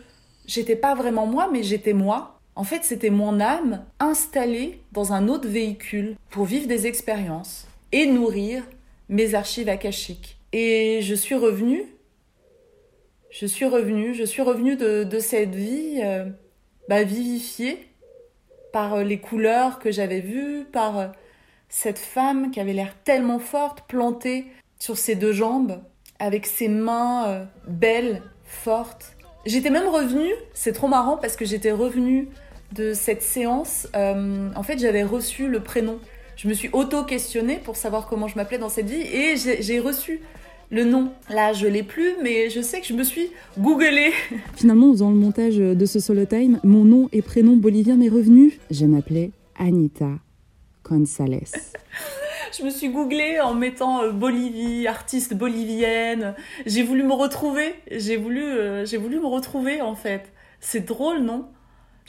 j'étais 0.45 0.75
pas 0.75 0.93
vraiment 0.93 1.25
moi, 1.25 1.49
mais 1.51 1.63
j'étais 1.63 1.93
moi. 1.93 2.39
En 2.55 2.63
fait, 2.63 2.83
c'était 2.83 3.09
mon 3.09 3.39
âme 3.39 3.83
installée 3.99 4.81
dans 4.91 5.13
un 5.13 5.27
autre 5.27 5.47
véhicule 5.47 6.15
pour 6.29 6.45
vivre 6.45 6.67
des 6.67 6.87
expériences 6.87 7.67
et 7.91 8.05
nourrir 8.05 8.63
mes 9.09 9.33
archives 9.35 9.69
akashiques. 9.69 10.37
Et 10.53 11.01
je 11.01 11.13
suis 11.13 11.35
revenue, 11.35 11.85
je 13.29 13.45
suis 13.45 13.65
revenue, 13.65 14.13
je 14.15 14.23
suis 14.23 14.41
revenue 14.41 14.75
de, 14.75 15.19
cette 15.19 15.53
vie 15.53 15.99
euh, 16.03 16.25
bah, 16.87 17.03
vivifiée 17.03 17.87
par 18.73 18.95
euh, 18.95 19.03
les 19.03 19.19
couleurs 19.19 19.79
que 19.79 19.91
j'avais 19.91 20.21
vues, 20.21 20.65
par 20.71 20.97
euh, 20.97 21.07
cette 21.69 21.99
femme 21.99 22.49
qui 22.51 22.59
avait 22.59 22.73
l'air 22.73 22.95
tellement 23.03 23.39
forte, 23.39 23.87
plantée 23.87 24.47
sur 24.79 24.97
ses 24.97 25.15
deux 25.15 25.33
jambes, 25.33 25.81
avec 26.17 26.45
ses 26.47 26.67
mains 26.67 27.47
belles, 27.67 28.23
fortes. 28.43 29.15
J'étais 29.45 29.69
même 29.69 29.87
revenue, 29.87 30.33
c'est 30.53 30.73
trop 30.73 30.87
marrant 30.87 31.17
parce 31.17 31.35
que 31.35 31.45
j'étais 31.45 31.71
revenue 31.71 32.27
de 32.71 32.93
cette 32.93 33.21
séance. 33.21 33.87
En 33.93 34.63
fait, 34.63 34.79
j'avais 34.79 35.03
reçu 35.03 35.47
le 35.47 35.61
prénom. 35.61 35.99
Je 36.41 36.47
me 36.47 36.53
suis 36.53 36.69
auto-questionnée 36.71 37.57
pour 37.61 37.75
savoir 37.75 38.07
comment 38.07 38.29
je 38.29 38.37
m'appelais 38.37 38.59
dans 38.59 38.69
cette 38.69 38.89
vie 38.89 39.01
et 39.01 39.35
j'ai 39.35 39.79
reçu 39.81 40.21
le 40.69 40.85
nom. 40.85 41.11
Là, 41.29 41.51
je 41.51 41.67
l'ai 41.67 41.83
plus, 41.83 42.13
mais 42.23 42.49
je 42.49 42.61
sais 42.61 42.79
que 42.79 42.87
je 42.87 42.93
me 42.93 43.03
suis 43.03 43.29
googlée. 43.57 44.13
Finalement, 44.55 44.87
en 44.87 44.91
faisant 44.93 45.09
le 45.09 45.17
montage 45.17 45.57
de 45.57 45.85
ce 45.85 45.99
solo 45.99 46.23
time, 46.23 46.61
mon 46.63 46.85
nom 46.85 47.09
et 47.11 47.21
prénom 47.21 47.57
bolivien 47.57 47.97
m'est 47.97 48.07
revenu. 48.07 48.57
Je 48.71 48.85
m'appelais 48.85 49.31
Anita 49.57 50.11
Gonzalez. 50.85 51.51
je 52.57 52.63
me 52.63 52.69
suis 52.69 52.87
googlée 52.87 53.41
en 53.41 53.53
mettant 53.53 54.03
euh, 54.03 54.13
Bolivie, 54.13 54.87
artiste 54.87 55.33
bolivienne. 55.33 56.35
J'ai 56.65 56.83
voulu 56.83 57.03
me 57.03 57.15
retrouver. 57.15 57.75
J'ai 57.91 58.15
voulu, 58.15 58.45
euh, 58.45 58.85
j'ai 58.85 58.95
voulu 58.95 59.19
me 59.19 59.27
retrouver 59.27 59.81
en 59.81 59.93
fait. 59.93 60.31
C'est 60.61 60.85
drôle, 60.85 61.19
non? 61.19 61.49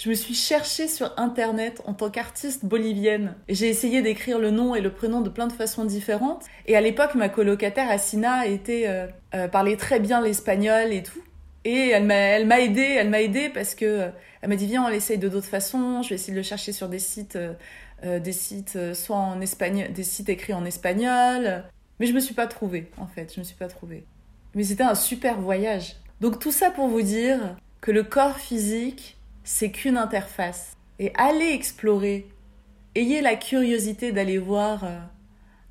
Je 0.02 0.08
me 0.08 0.14
suis 0.14 0.34
cherchée 0.34 0.88
sur 0.88 1.12
internet 1.18 1.82
en 1.84 1.92
tant 1.92 2.08
qu'artiste 2.08 2.64
bolivienne. 2.64 3.34
J'ai 3.50 3.68
essayé 3.68 4.00
d'écrire 4.00 4.38
le 4.38 4.50
nom 4.50 4.74
et 4.74 4.80
le 4.80 4.90
prénom 4.90 5.20
de 5.20 5.28
plein 5.28 5.46
de 5.46 5.52
façons 5.52 5.84
différentes. 5.84 6.46
Et 6.66 6.74
à 6.74 6.80
l'époque, 6.80 7.14
ma 7.16 7.28
colocataire 7.28 7.90
Assina 7.90 8.46
était 8.46 8.86
euh, 9.34 9.48
parlait 9.48 9.76
très 9.76 10.00
bien 10.00 10.22
l'espagnol 10.22 10.94
et 10.94 11.02
tout. 11.02 11.22
Et 11.66 11.90
elle 11.90 12.04
m'a, 12.04 12.14
elle 12.14 12.46
m'a 12.46 12.60
aidée, 12.60 12.96
elle 12.98 13.10
m'a 13.10 13.20
aidée 13.20 13.50
parce 13.50 13.74
que 13.74 14.08
elle 14.40 14.48
m'a 14.48 14.56
dit 14.56 14.64
viens 14.64 14.86
on 14.86 14.88
l'essaye 14.88 15.18
de 15.18 15.28
d'autres 15.28 15.46
façons. 15.46 16.02
Je 16.02 16.08
vais 16.08 16.14
essayer 16.14 16.32
de 16.32 16.38
le 16.38 16.44
chercher 16.44 16.72
sur 16.72 16.88
des 16.88 16.98
sites 16.98 17.36
euh, 17.36 18.18
des 18.18 18.32
sites 18.32 18.76
euh, 18.76 18.94
soit 18.94 19.16
en 19.16 19.42
espagnol, 19.42 19.92
des 19.92 20.04
sites 20.04 20.30
écrits 20.30 20.54
en 20.54 20.64
espagnol. 20.64 21.62
Mais 21.98 22.06
je 22.06 22.14
me 22.14 22.20
suis 22.20 22.32
pas 22.32 22.46
trouvée, 22.46 22.90
en 22.96 23.06
fait, 23.06 23.34
je 23.34 23.40
me 23.40 23.44
suis 23.44 23.56
pas 23.56 23.68
trouvée. 23.68 24.04
Mais 24.54 24.64
c'était 24.64 24.82
un 24.82 24.94
super 24.94 25.38
voyage. 25.38 25.96
Donc 26.22 26.38
tout 26.38 26.52
ça 26.52 26.70
pour 26.70 26.88
vous 26.88 27.02
dire 27.02 27.56
que 27.82 27.90
le 27.90 28.02
corps 28.02 28.38
physique, 28.38 29.18
c'est 29.50 29.72
qu'une 29.72 29.96
interface. 29.96 30.76
Et 31.00 31.12
allez 31.16 31.50
explorer. 31.50 32.28
Ayez 32.94 33.20
la 33.20 33.34
curiosité 33.34 34.12
d'aller 34.12 34.38
voir 34.38 34.84
euh, 34.84 34.98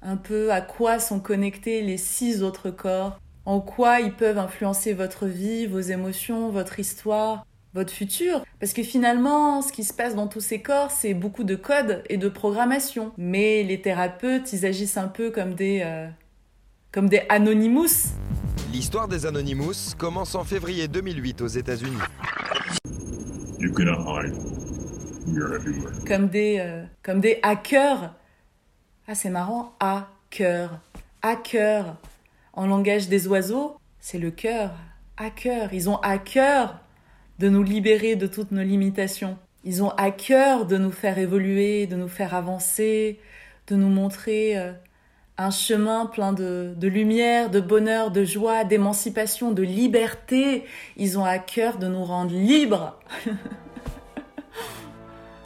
un 0.02 0.18
peu 0.18 0.52
à 0.52 0.60
quoi 0.60 1.00
sont 1.00 1.22
connectés 1.22 1.82
les 1.82 1.98
six 1.98 2.44
autres 2.44 2.72
corps, 2.72 3.20
en 3.46 3.62
quoi 3.62 4.02
ils 4.02 4.14
peuvent 4.14 4.38
influencer 4.38 4.94
votre 4.94 5.28
vie, 5.28 5.66
vos 5.66 5.80
émotions, 5.80 6.50
votre 6.50 6.80
histoire, 6.80 7.46
votre 7.74 7.94
futur. 7.94 8.44
Parce 8.60 8.74
que 8.74 8.84
finalement, 8.84 9.62
ce 9.62 9.72
qui 9.72 9.86
se 9.86 9.94
passe 9.94 10.14
dans 10.14 10.28
tous 10.28 10.42
ces 10.42 10.62
corps, 10.62 10.92
c'est 10.92 11.14
beaucoup 11.14 11.46
de 11.46 11.56
codes 11.56 12.04
et 12.10 12.18
de 12.18 12.28
programmation. 12.28 13.14
Mais 13.18 13.64
les 13.64 13.82
thérapeutes, 13.82 14.52
ils 14.52 14.66
agissent 14.66 14.98
un 14.98 15.08
peu 15.08 15.32
comme 15.32 15.54
des, 15.54 15.82
euh, 15.86 16.10
comme 16.92 17.08
des 17.08 17.22
Anonymous. 17.30 18.12
L'histoire 18.74 19.08
des 19.08 19.26
Anonymous 19.26 19.96
commence 19.98 20.36
en 20.36 20.44
février 20.44 20.90
2008 20.90 21.42
aux 21.42 21.48
États-Unis. 21.48 21.98
Comme 26.08 26.28
des, 26.28 26.60
euh, 26.60 26.84
comme 27.04 27.20
des 27.20 27.40
hackers. 27.44 28.16
Ah, 29.08 29.16
c'est 29.16 29.30
marrant, 29.30 29.76
hacker. 29.80 30.80
Hacker. 31.22 31.98
En 32.54 32.68
langage 32.68 33.10
des 33.10 33.28
oiseaux, 33.28 33.78
c'est 34.00 34.20
le 34.20 34.32
cœur. 34.32 34.72
Hacker. 35.18 35.74
Ils 35.74 35.90
ont 35.90 35.98
hacker 35.98 36.80
de 37.40 37.50
nous 37.50 37.64
libérer 37.64 38.16
de 38.16 38.28
toutes 38.28 38.52
nos 38.52 38.64
limitations. 38.64 39.38
Ils 39.64 39.84
ont 39.84 39.90
à 39.92 40.12
cœur 40.12 40.66
de 40.66 40.78
nous 40.78 40.92
faire 40.92 41.18
évoluer, 41.18 41.86
de 41.86 41.96
nous 41.96 42.08
faire 42.08 42.34
avancer, 42.34 43.20
de 43.68 43.76
nous 43.76 43.90
montrer 43.90 44.58
euh, 44.58 44.72
un 45.40 45.52
chemin 45.52 46.06
plein 46.06 46.34
de, 46.34 46.76
lumière, 46.82 47.50
de 47.50 47.62
bonheur, 47.62 48.12
de 48.12 48.26
joie, 48.26 48.66
d'émancipation, 48.66 49.52
de 49.52 49.64
liberté. 49.64 50.66
Ils 50.98 51.18
ont 51.18 51.24
à 51.24 51.40
cœur 51.40 51.78
de 51.78 51.88
nous 51.88 52.04
rendre 52.04 52.34
libres. 52.34 53.00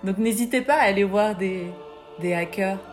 Donc 0.03 0.17
n'hésitez 0.17 0.61
pas 0.61 0.75
à 0.75 0.85
aller 0.85 1.03
voir 1.03 1.35
des 1.35 2.33
hackers. 2.33 2.92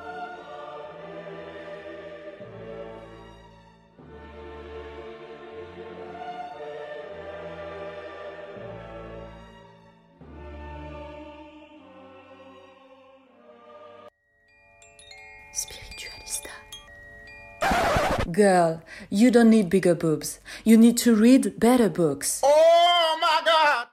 Girl, 18.40 18.79
you 19.11 19.31
don't 19.31 19.50
need 19.50 19.68
bigger 19.68 19.94
boobs. 19.94 20.40
You 20.64 20.79
need 20.79 20.96
to 21.05 21.14
read 21.14 21.59
better 21.59 21.90
books. 21.90 22.40
Oh 22.42 23.18
my 23.20 23.44
god! 23.44 23.88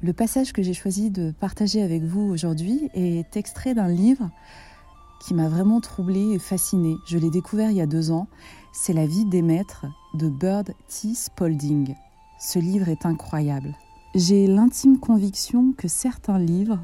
Le 0.00 0.14
passage 0.14 0.54
que 0.54 0.62
j'ai 0.62 0.72
choisi 0.72 1.10
de 1.10 1.34
partager 1.38 1.82
avec 1.82 2.02
vous 2.04 2.22
aujourd'hui 2.32 2.88
est 2.94 3.36
extrait 3.36 3.74
d'un 3.74 3.88
livre 3.88 4.30
qui 5.20 5.34
m'a 5.34 5.50
vraiment 5.50 5.82
troublée 5.82 6.32
et 6.32 6.38
fascinée. 6.38 6.96
Je 7.06 7.18
l'ai 7.18 7.28
découvert 7.28 7.70
il 7.70 7.76
y 7.76 7.82
a 7.82 7.86
deux 7.86 8.10
ans. 8.10 8.26
C'est 8.72 8.94
La 8.94 9.04
vie 9.04 9.26
des 9.26 9.42
maîtres 9.42 9.84
de 10.14 10.30
Bird 10.30 10.72
T. 10.88 11.12
Spalding. 11.14 11.94
Ce 12.38 12.58
livre 12.58 12.88
est 12.88 13.04
incroyable. 13.04 13.76
J'ai 14.14 14.46
l'intime 14.46 14.98
conviction 14.98 15.74
que 15.76 15.88
certains 15.88 16.38
livres 16.38 16.78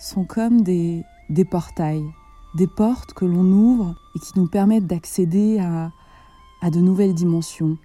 sont 0.00 0.24
comme 0.24 0.62
des, 0.62 1.04
des 1.28 1.44
portails, 1.44 2.10
des 2.56 2.66
portes 2.66 3.12
que 3.12 3.24
l'on 3.24 3.44
ouvre 3.52 3.94
et 4.16 4.18
qui 4.18 4.32
nous 4.34 4.48
permettent 4.48 4.88
d'accéder 4.88 5.60
à, 5.60 5.92
à 6.60 6.70
de 6.70 6.80
nouvelles 6.80 7.14
dimensions, 7.14 7.78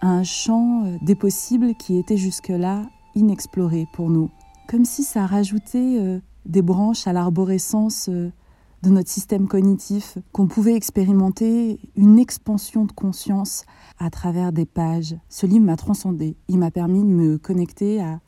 à 0.00 0.08
un 0.08 0.24
champ 0.24 0.84
euh, 0.84 0.96
des 1.02 1.14
possibles 1.14 1.74
qui 1.74 1.98
était 1.98 2.16
jusque-là 2.16 2.82
inexploré 3.14 3.86
pour 3.92 4.10
nous, 4.10 4.30
comme 4.68 4.84
si 4.84 5.04
ça 5.04 5.26
rajoutait 5.26 5.98
euh, 6.00 6.20
des 6.46 6.62
branches 6.62 7.06
à 7.06 7.12
l'arborescence 7.12 8.08
euh, 8.08 8.30
de 8.82 8.90
notre 8.90 9.10
système 9.10 9.46
cognitif, 9.46 10.18
qu'on 10.32 10.48
pouvait 10.48 10.74
expérimenter 10.74 11.78
une 11.94 12.18
expansion 12.18 12.84
de 12.84 12.92
conscience 12.92 13.64
à 13.98 14.10
travers 14.10 14.52
des 14.52 14.66
pages. 14.66 15.14
Ce 15.28 15.46
livre 15.46 15.64
m'a 15.64 15.76
transcendé, 15.76 16.36
il 16.48 16.58
m'a 16.58 16.72
permis 16.72 17.04
de 17.04 17.08
me 17.08 17.38
connecter 17.38 18.02
à, 18.02 18.20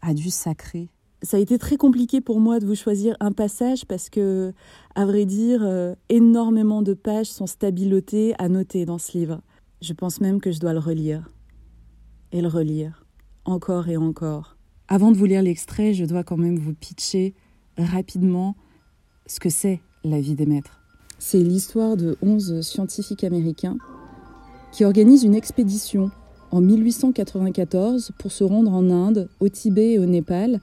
à 0.00 0.14
du 0.14 0.30
sacré. 0.30 0.90
Ça 1.24 1.38
a 1.38 1.40
été 1.40 1.58
très 1.58 1.76
compliqué 1.76 2.20
pour 2.20 2.38
moi 2.38 2.60
de 2.60 2.66
vous 2.66 2.74
choisir 2.74 3.16
un 3.18 3.32
passage 3.32 3.86
parce 3.86 4.10
que, 4.10 4.52
à 4.94 5.06
vrai 5.06 5.24
dire, 5.24 5.60
euh, 5.62 5.94
énormément 6.10 6.82
de 6.82 6.92
pages 6.92 7.30
sont 7.30 7.46
stabilotées, 7.46 8.34
annotées 8.38 8.84
dans 8.84 8.98
ce 8.98 9.16
livre. 9.16 9.40
Je 9.80 9.94
pense 9.94 10.20
même 10.20 10.38
que 10.38 10.52
je 10.52 10.60
dois 10.60 10.74
le 10.74 10.78
relire 10.80 11.30
et 12.30 12.42
le 12.42 12.48
relire 12.48 13.06
encore 13.46 13.88
et 13.88 13.96
encore. 13.96 14.56
Avant 14.88 15.12
de 15.12 15.16
vous 15.16 15.24
lire 15.24 15.42
l'extrait, 15.42 15.94
je 15.94 16.04
dois 16.04 16.24
quand 16.24 16.36
même 16.36 16.58
vous 16.58 16.74
pitcher 16.74 17.34
rapidement 17.78 18.54
ce 19.26 19.40
que 19.40 19.48
c'est 19.48 19.80
la 20.04 20.20
vie 20.20 20.34
des 20.34 20.46
maîtres. 20.46 20.82
C'est 21.18 21.42
l'histoire 21.42 21.96
de 21.96 22.18
11 22.20 22.60
scientifiques 22.60 23.24
américains 23.24 23.78
qui 24.72 24.84
organisent 24.84 25.24
une 25.24 25.34
expédition 25.34 26.10
en 26.50 26.60
1894 26.60 28.12
pour 28.18 28.30
se 28.30 28.44
rendre 28.44 28.72
en 28.72 28.90
Inde, 28.90 29.30
au 29.40 29.48
Tibet 29.48 29.92
et 29.92 29.98
au 29.98 30.04
Népal, 30.04 30.60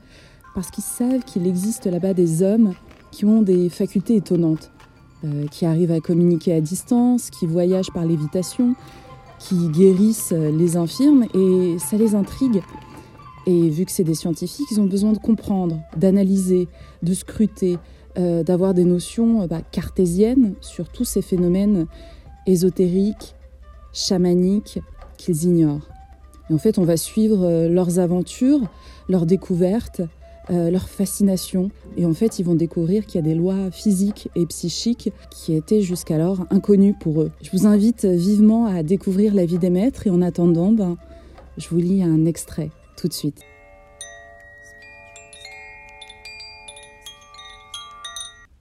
parce 0.55 0.69
qu'ils 0.69 0.83
savent 0.83 1.23
qu'il 1.25 1.47
existe 1.47 1.85
là-bas 1.85 2.13
des 2.13 2.43
hommes 2.43 2.73
qui 3.11 3.25
ont 3.25 3.41
des 3.41 3.69
facultés 3.69 4.15
étonnantes, 4.15 4.71
euh, 5.23 5.47
qui 5.47 5.65
arrivent 5.65 5.91
à 5.91 5.99
communiquer 5.99 6.53
à 6.53 6.61
distance, 6.61 7.29
qui 7.29 7.45
voyagent 7.45 7.91
par 7.93 8.05
lévitation, 8.05 8.75
qui 9.39 9.69
guérissent 9.69 10.33
les 10.33 10.77
infirmes, 10.77 11.25
et 11.33 11.77
ça 11.79 11.97
les 11.97 12.15
intrigue. 12.15 12.61
Et 13.47 13.69
vu 13.69 13.85
que 13.85 13.91
c'est 13.91 14.03
des 14.03 14.13
scientifiques, 14.13 14.67
ils 14.71 14.79
ont 14.79 14.85
besoin 14.85 15.13
de 15.13 15.17
comprendre, 15.17 15.79
d'analyser, 15.97 16.67
de 17.01 17.13
scruter, 17.13 17.79
euh, 18.17 18.43
d'avoir 18.43 18.73
des 18.73 18.83
notions 18.83 19.41
euh, 19.41 19.47
bah, 19.47 19.61
cartésiennes 19.71 20.55
sur 20.59 20.89
tous 20.89 21.05
ces 21.05 21.21
phénomènes 21.21 21.87
ésotériques, 22.45 23.35
chamaniques 23.93 24.79
qu'ils 25.17 25.45
ignorent. 25.45 25.87
Et 26.49 26.53
en 26.53 26.57
fait, 26.57 26.77
on 26.77 26.83
va 26.83 26.97
suivre 26.97 27.45
euh, 27.45 27.69
leurs 27.69 27.99
aventures, 27.99 28.59
leurs 29.07 29.25
découvertes, 29.25 30.01
leur 30.49 30.89
fascination. 30.89 31.69
Et 31.97 32.06
en 32.06 32.13
fait, 32.13 32.39
ils 32.39 32.43
vont 32.43 32.56
découvrir 32.56 33.06
qu'il 33.06 33.15
y 33.15 33.23
a 33.23 33.27
des 33.27 33.36
lois 33.36 33.71
physiques 33.71 34.30
et 34.36 34.45
psychiques 34.45 35.12
qui 35.30 35.54
étaient 35.54 35.82
jusqu'alors 35.82 36.45
inconnues 36.49 36.93
pour 36.93 37.21
eux. 37.21 37.32
Je 37.41 37.51
vous 37.51 37.67
invite 37.67 38.06
vivement 38.06 38.65
à 38.65 38.84
découvrir 38.84 39.34
la 39.34 39.45
vie 39.45 39.60
des 39.60 39.69
maîtres 39.69 40.08
et 40.08 40.10
en 40.10 40.21
attendant, 40.21 40.71
ben, 40.71 40.97
je 41.58 41.69
vous 41.69 41.77
lis 41.77 42.04
un 42.04 42.25
extrait 42.25 42.69
tout 42.97 43.08
de 43.08 43.13
suite. 43.13 43.41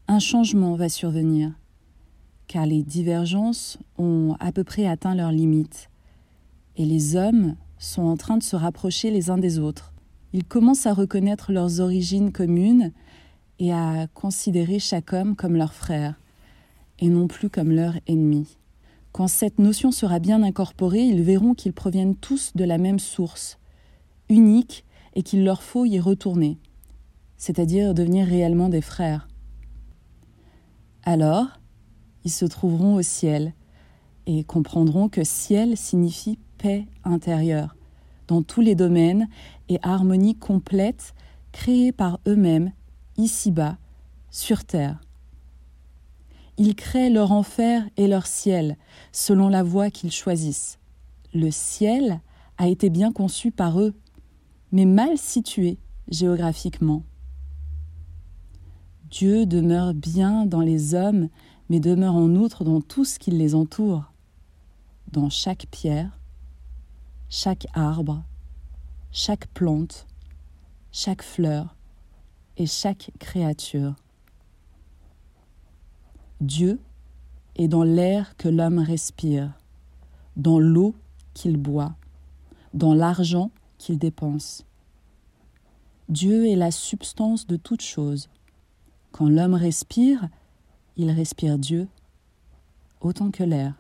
Un 0.08 0.18
changement 0.18 0.74
va 0.74 0.88
survenir, 0.88 1.52
car 2.48 2.66
les 2.66 2.82
divergences 2.82 3.78
ont 3.96 4.34
à 4.40 4.50
peu 4.50 4.64
près 4.64 4.86
atteint 4.86 5.14
leurs 5.14 5.30
limites, 5.30 5.88
et 6.76 6.84
les 6.84 7.14
hommes 7.14 7.54
sont 7.78 8.02
en 8.02 8.16
train 8.16 8.36
de 8.36 8.42
se 8.42 8.56
rapprocher 8.56 9.12
les 9.12 9.30
uns 9.30 9.38
des 9.38 9.60
autres. 9.60 9.89
Ils 10.32 10.44
commencent 10.44 10.86
à 10.86 10.94
reconnaître 10.94 11.52
leurs 11.52 11.80
origines 11.80 12.32
communes 12.32 12.92
et 13.58 13.72
à 13.72 14.06
considérer 14.14 14.78
chaque 14.78 15.12
homme 15.12 15.36
comme 15.36 15.56
leur 15.56 15.74
frère, 15.74 16.20
et 16.98 17.08
non 17.08 17.26
plus 17.26 17.50
comme 17.50 17.72
leur 17.72 17.94
ennemi. 18.06 18.56
Quand 19.12 19.28
cette 19.28 19.58
notion 19.58 19.90
sera 19.90 20.18
bien 20.18 20.42
incorporée, 20.42 21.02
ils 21.02 21.22
verront 21.22 21.54
qu'ils 21.54 21.72
proviennent 21.72 22.14
tous 22.14 22.52
de 22.54 22.64
la 22.64 22.78
même 22.78 23.00
source, 23.00 23.58
unique, 24.28 24.84
et 25.14 25.22
qu'il 25.22 25.44
leur 25.44 25.62
faut 25.62 25.84
y 25.84 25.98
retourner, 25.98 26.58
c'est-à-dire 27.36 27.94
devenir 27.94 28.26
réellement 28.26 28.68
des 28.68 28.80
frères. 28.80 29.28
Alors, 31.02 31.48
ils 32.24 32.30
se 32.30 32.44
trouveront 32.44 32.94
au 32.94 33.02
ciel 33.02 33.54
et 34.26 34.44
comprendront 34.44 35.08
que 35.08 35.24
ciel 35.24 35.76
signifie 35.76 36.38
paix 36.58 36.86
intérieure, 37.02 37.74
dans 38.30 38.42
tous 38.42 38.60
les 38.60 38.76
domaines 38.76 39.28
et 39.68 39.80
harmonie 39.82 40.36
complète 40.36 41.14
créée 41.50 41.90
par 41.90 42.20
eux-mêmes, 42.28 42.72
ici-bas, 43.16 43.76
sur 44.30 44.64
terre. 44.64 45.00
Ils 46.56 46.76
créent 46.76 47.10
leur 47.10 47.32
enfer 47.32 47.82
et 47.96 48.06
leur 48.06 48.28
ciel 48.28 48.76
selon 49.10 49.48
la 49.48 49.64
voie 49.64 49.90
qu'ils 49.90 50.12
choisissent. 50.12 50.78
Le 51.34 51.50
ciel 51.50 52.20
a 52.56 52.68
été 52.68 52.88
bien 52.88 53.10
conçu 53.10 53.50
par 53.50 53.80
eux, 53.80 53.94
mais 54.70 54.84
mal 54.84 55.18
situé 55.18 55.78
géographiquement. 56.08 57.02
Dieu 59.10 59.44
demeure 59.44 59.92
bien 59.92 60.46
dans 60.46 60.60
les 60.60 60.94
hommes, 60.94 61.30
mais 61.68 61.80
demeure 61.80 62.14
en 62.14 62.30
outre 62.36 62.62
dans 62.62 62.80
tout 62.80 63.04
ce 63.04 63.18
qui 63.18 63.32
les 63.32 63.56
entoure, 63.56 64.12
dans 65.10 65.30
chaque 65.30 65.66
pierre, 65.72 66.19
chaque 67.32 67.68
arbre, 67.74 68.24
chaque 69.12 69.46
plante, 69.54 70.08
chaque 70.90 71.22
fleur 71.22 71.76
et 72.56 72.66
chaque 72.66 73.12
créature. 73.20 73.94
Dieu 76.40 76.80
est 77.54 77.68
dans 77.68 77.84
l'air 77.84 78.36
que 78.36 78.48
l'homme 78.48 78.80
respire, 78.80 79.52
dans 80.36 80.58
l'eau 80.58 80.96
qu'il 81.32 81.56
boit, 81.56 81.94
dans 82.74 82.94
l'argent 82.94 83.52
qu'il 83.78 83.96
dépense. 83.96 84.66
Dieu 86.08 86.48
est 86.48 86.56
la 86.56 86.72
substance 86.72 87.46
de 87.46 87.54
toute 87.54 87.82
chose. 87.82 88.28
Quand 89.12 89.28
l'homme 89.28 89.54
respire, 89.54 90.28
il 90.96 91.12
respire 91.12 91.58
Dieu 91.58 91.86
autant 93.00 93.30
que 93.30 93.44
l'air. 93.44 93.74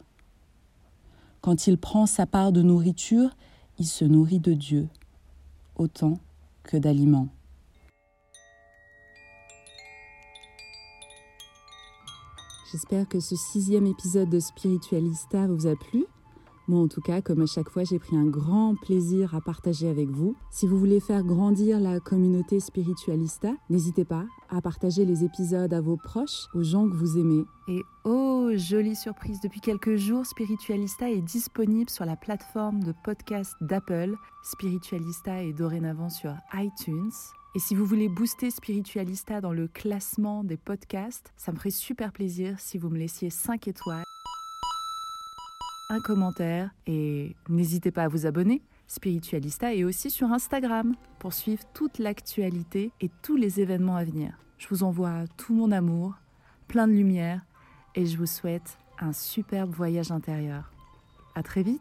Quand 1.40 1.66
il 1.66 1.78
prend 1.78 2.06
sa 2.06 2.26
part 2.26 2.52
de 2.52 2.62
nourriture, 2.62 3.30
il 3.78 3.86
se 3.86 4.04
nourrit 4.04 4.40
de 4.40 4.52
Dieu 4.52 4.88
autant 5.76 6.18
que 6.62 6.76
d'aliments. 6.76 7.28
J'espère 12.70 13.08
que 13.08 13.18
ce 13.18 13.34
sixième 13.34 13.86
épisode 13.86 14.28
de 14.28 14.38
Spiritualista 14.38 15.46
vous 15.46 15.66
a 15.66 15.74
plu. 15.74 16.04
Moi, 16.70 16.82
en 16.82 16.86
tout 16.86 17.00
cas, 17.00 17.20
comme 17.20 17.40
à 17.40 17.46
chaque 17.46 17.68
fois, 17.68 17.82
j'ai 17.82 17.98
pris 17.98 18.16
un 18.16 18.26
grand 18.26 18.76
plaisir 18.76 19.34
à 19.34 19.40
partager 19.40 19.88
avec 19.88 20.08
vous. 20.08 20.36
Si 20.52 20.68
vous 20.68 20.78
voulez 20.78 21.00
faire 21.00 21.24
grandir 21.24 21.80
la 21.80 21.98
communauté 21.98 22.60
spiritualista, 22.60 23.48
n'hésitez 23.70 24.04
pas 24.04 24.24
à 24.50 24.60
partager 24.60 25.04
les 25.04 25.24
épisodes 25.24 25.74
à 25.74 25.80
vos 25.80 25.96
proches, 25.96 26.46
aux 26.54 26.62
gens 26.62 26.88
que 26.88 26.94
vous 26.94 27.18
aimez. 27.18 27.42
Et 27.66 27.82
oh, 28.04 28.50
jolie 28.54 28.94
surprise, 28.94 29.40
depuis 29.40 29.60
quelques 29.60 29.96
jours, 29.96 30.24
Spiritualista 30.24 31.10
est 31.10 31.22
disponible 31.22 31.90
sur 31.90 32.04
la 32.04 32.14
plateforme 32.14 32.84
de 32.84 32.94
podcast 33.02 33.56
d'Apple. 33.60 34.14
Spiritualista 34.44 35.42
est 35.42 35.52
dorénavant 35.52 36.08
sur 36.08 36.36
iTunes. 36.54 37.10
Et 37.56 37.58
si 37.58 37.74
vous 37.74 37.84
voulez 37.84 38.08
booster 38.08 38.48
Spiritualista 38.52 39.40
dans 39.40 39.52
le 39.52 39.66
classement 39.66 40.44
des 40.44 40.56
podcasts, 40.56 41.32
ça 41.36 41.50
me 41.50 41.56
ferait 41.56 41.70
super 41.70 42.12
plaisir 42.12 42.60
si 42.60 42.78
vous 42.78 42.90
me 42.90 42.98
laissiez 42.98 43.28
5 43.28 43.66
étoiles 43.66 44.04
un 45.90 46.00
commentaire 46.00 46.70
et 46.86 47.36
n'hésitez 47.48 47.90
pas 47.90 48.04
à 48.04 48.08
vous 48.08 48.24
abonner. 48.24 48.62
Spiritualista 48.86 49.74
est 49.74 49.84
aussi 49.84 50.08
sur 50.08 50.32
Instagram 50.32 50.94
pour 51.18 51.32
suivre 51.32 51.62
toute 51.74 51.98
l'actualité 51.98 52.92
et 53.00 53.10
tous 53.22 53.36
les 53.36 53.60
événements 53.60 53.96
à 53.96 54.04
venir. 54.04 54.38
Je 54.56 54.68
vous 54.68 54.82
envoie 54.82 55.26
tout 55.36 55.52
mon 55.52 55.70
amour, 55.72 56.14
plein 56.68 56.86
de 56.86 56.92
lumière 56.92 57.42
et 57.94 58.06
je 58.06 58.16
vous 58.16 58.26
souhaite 58.26 58.78
un 59.00 59.12
superbe 59.12 59.70
voyage 59.70 60.12
intérieur. 60.12 60.72
À 61.34 61.42
très 61.42 61.62
vite! 61.62 61.80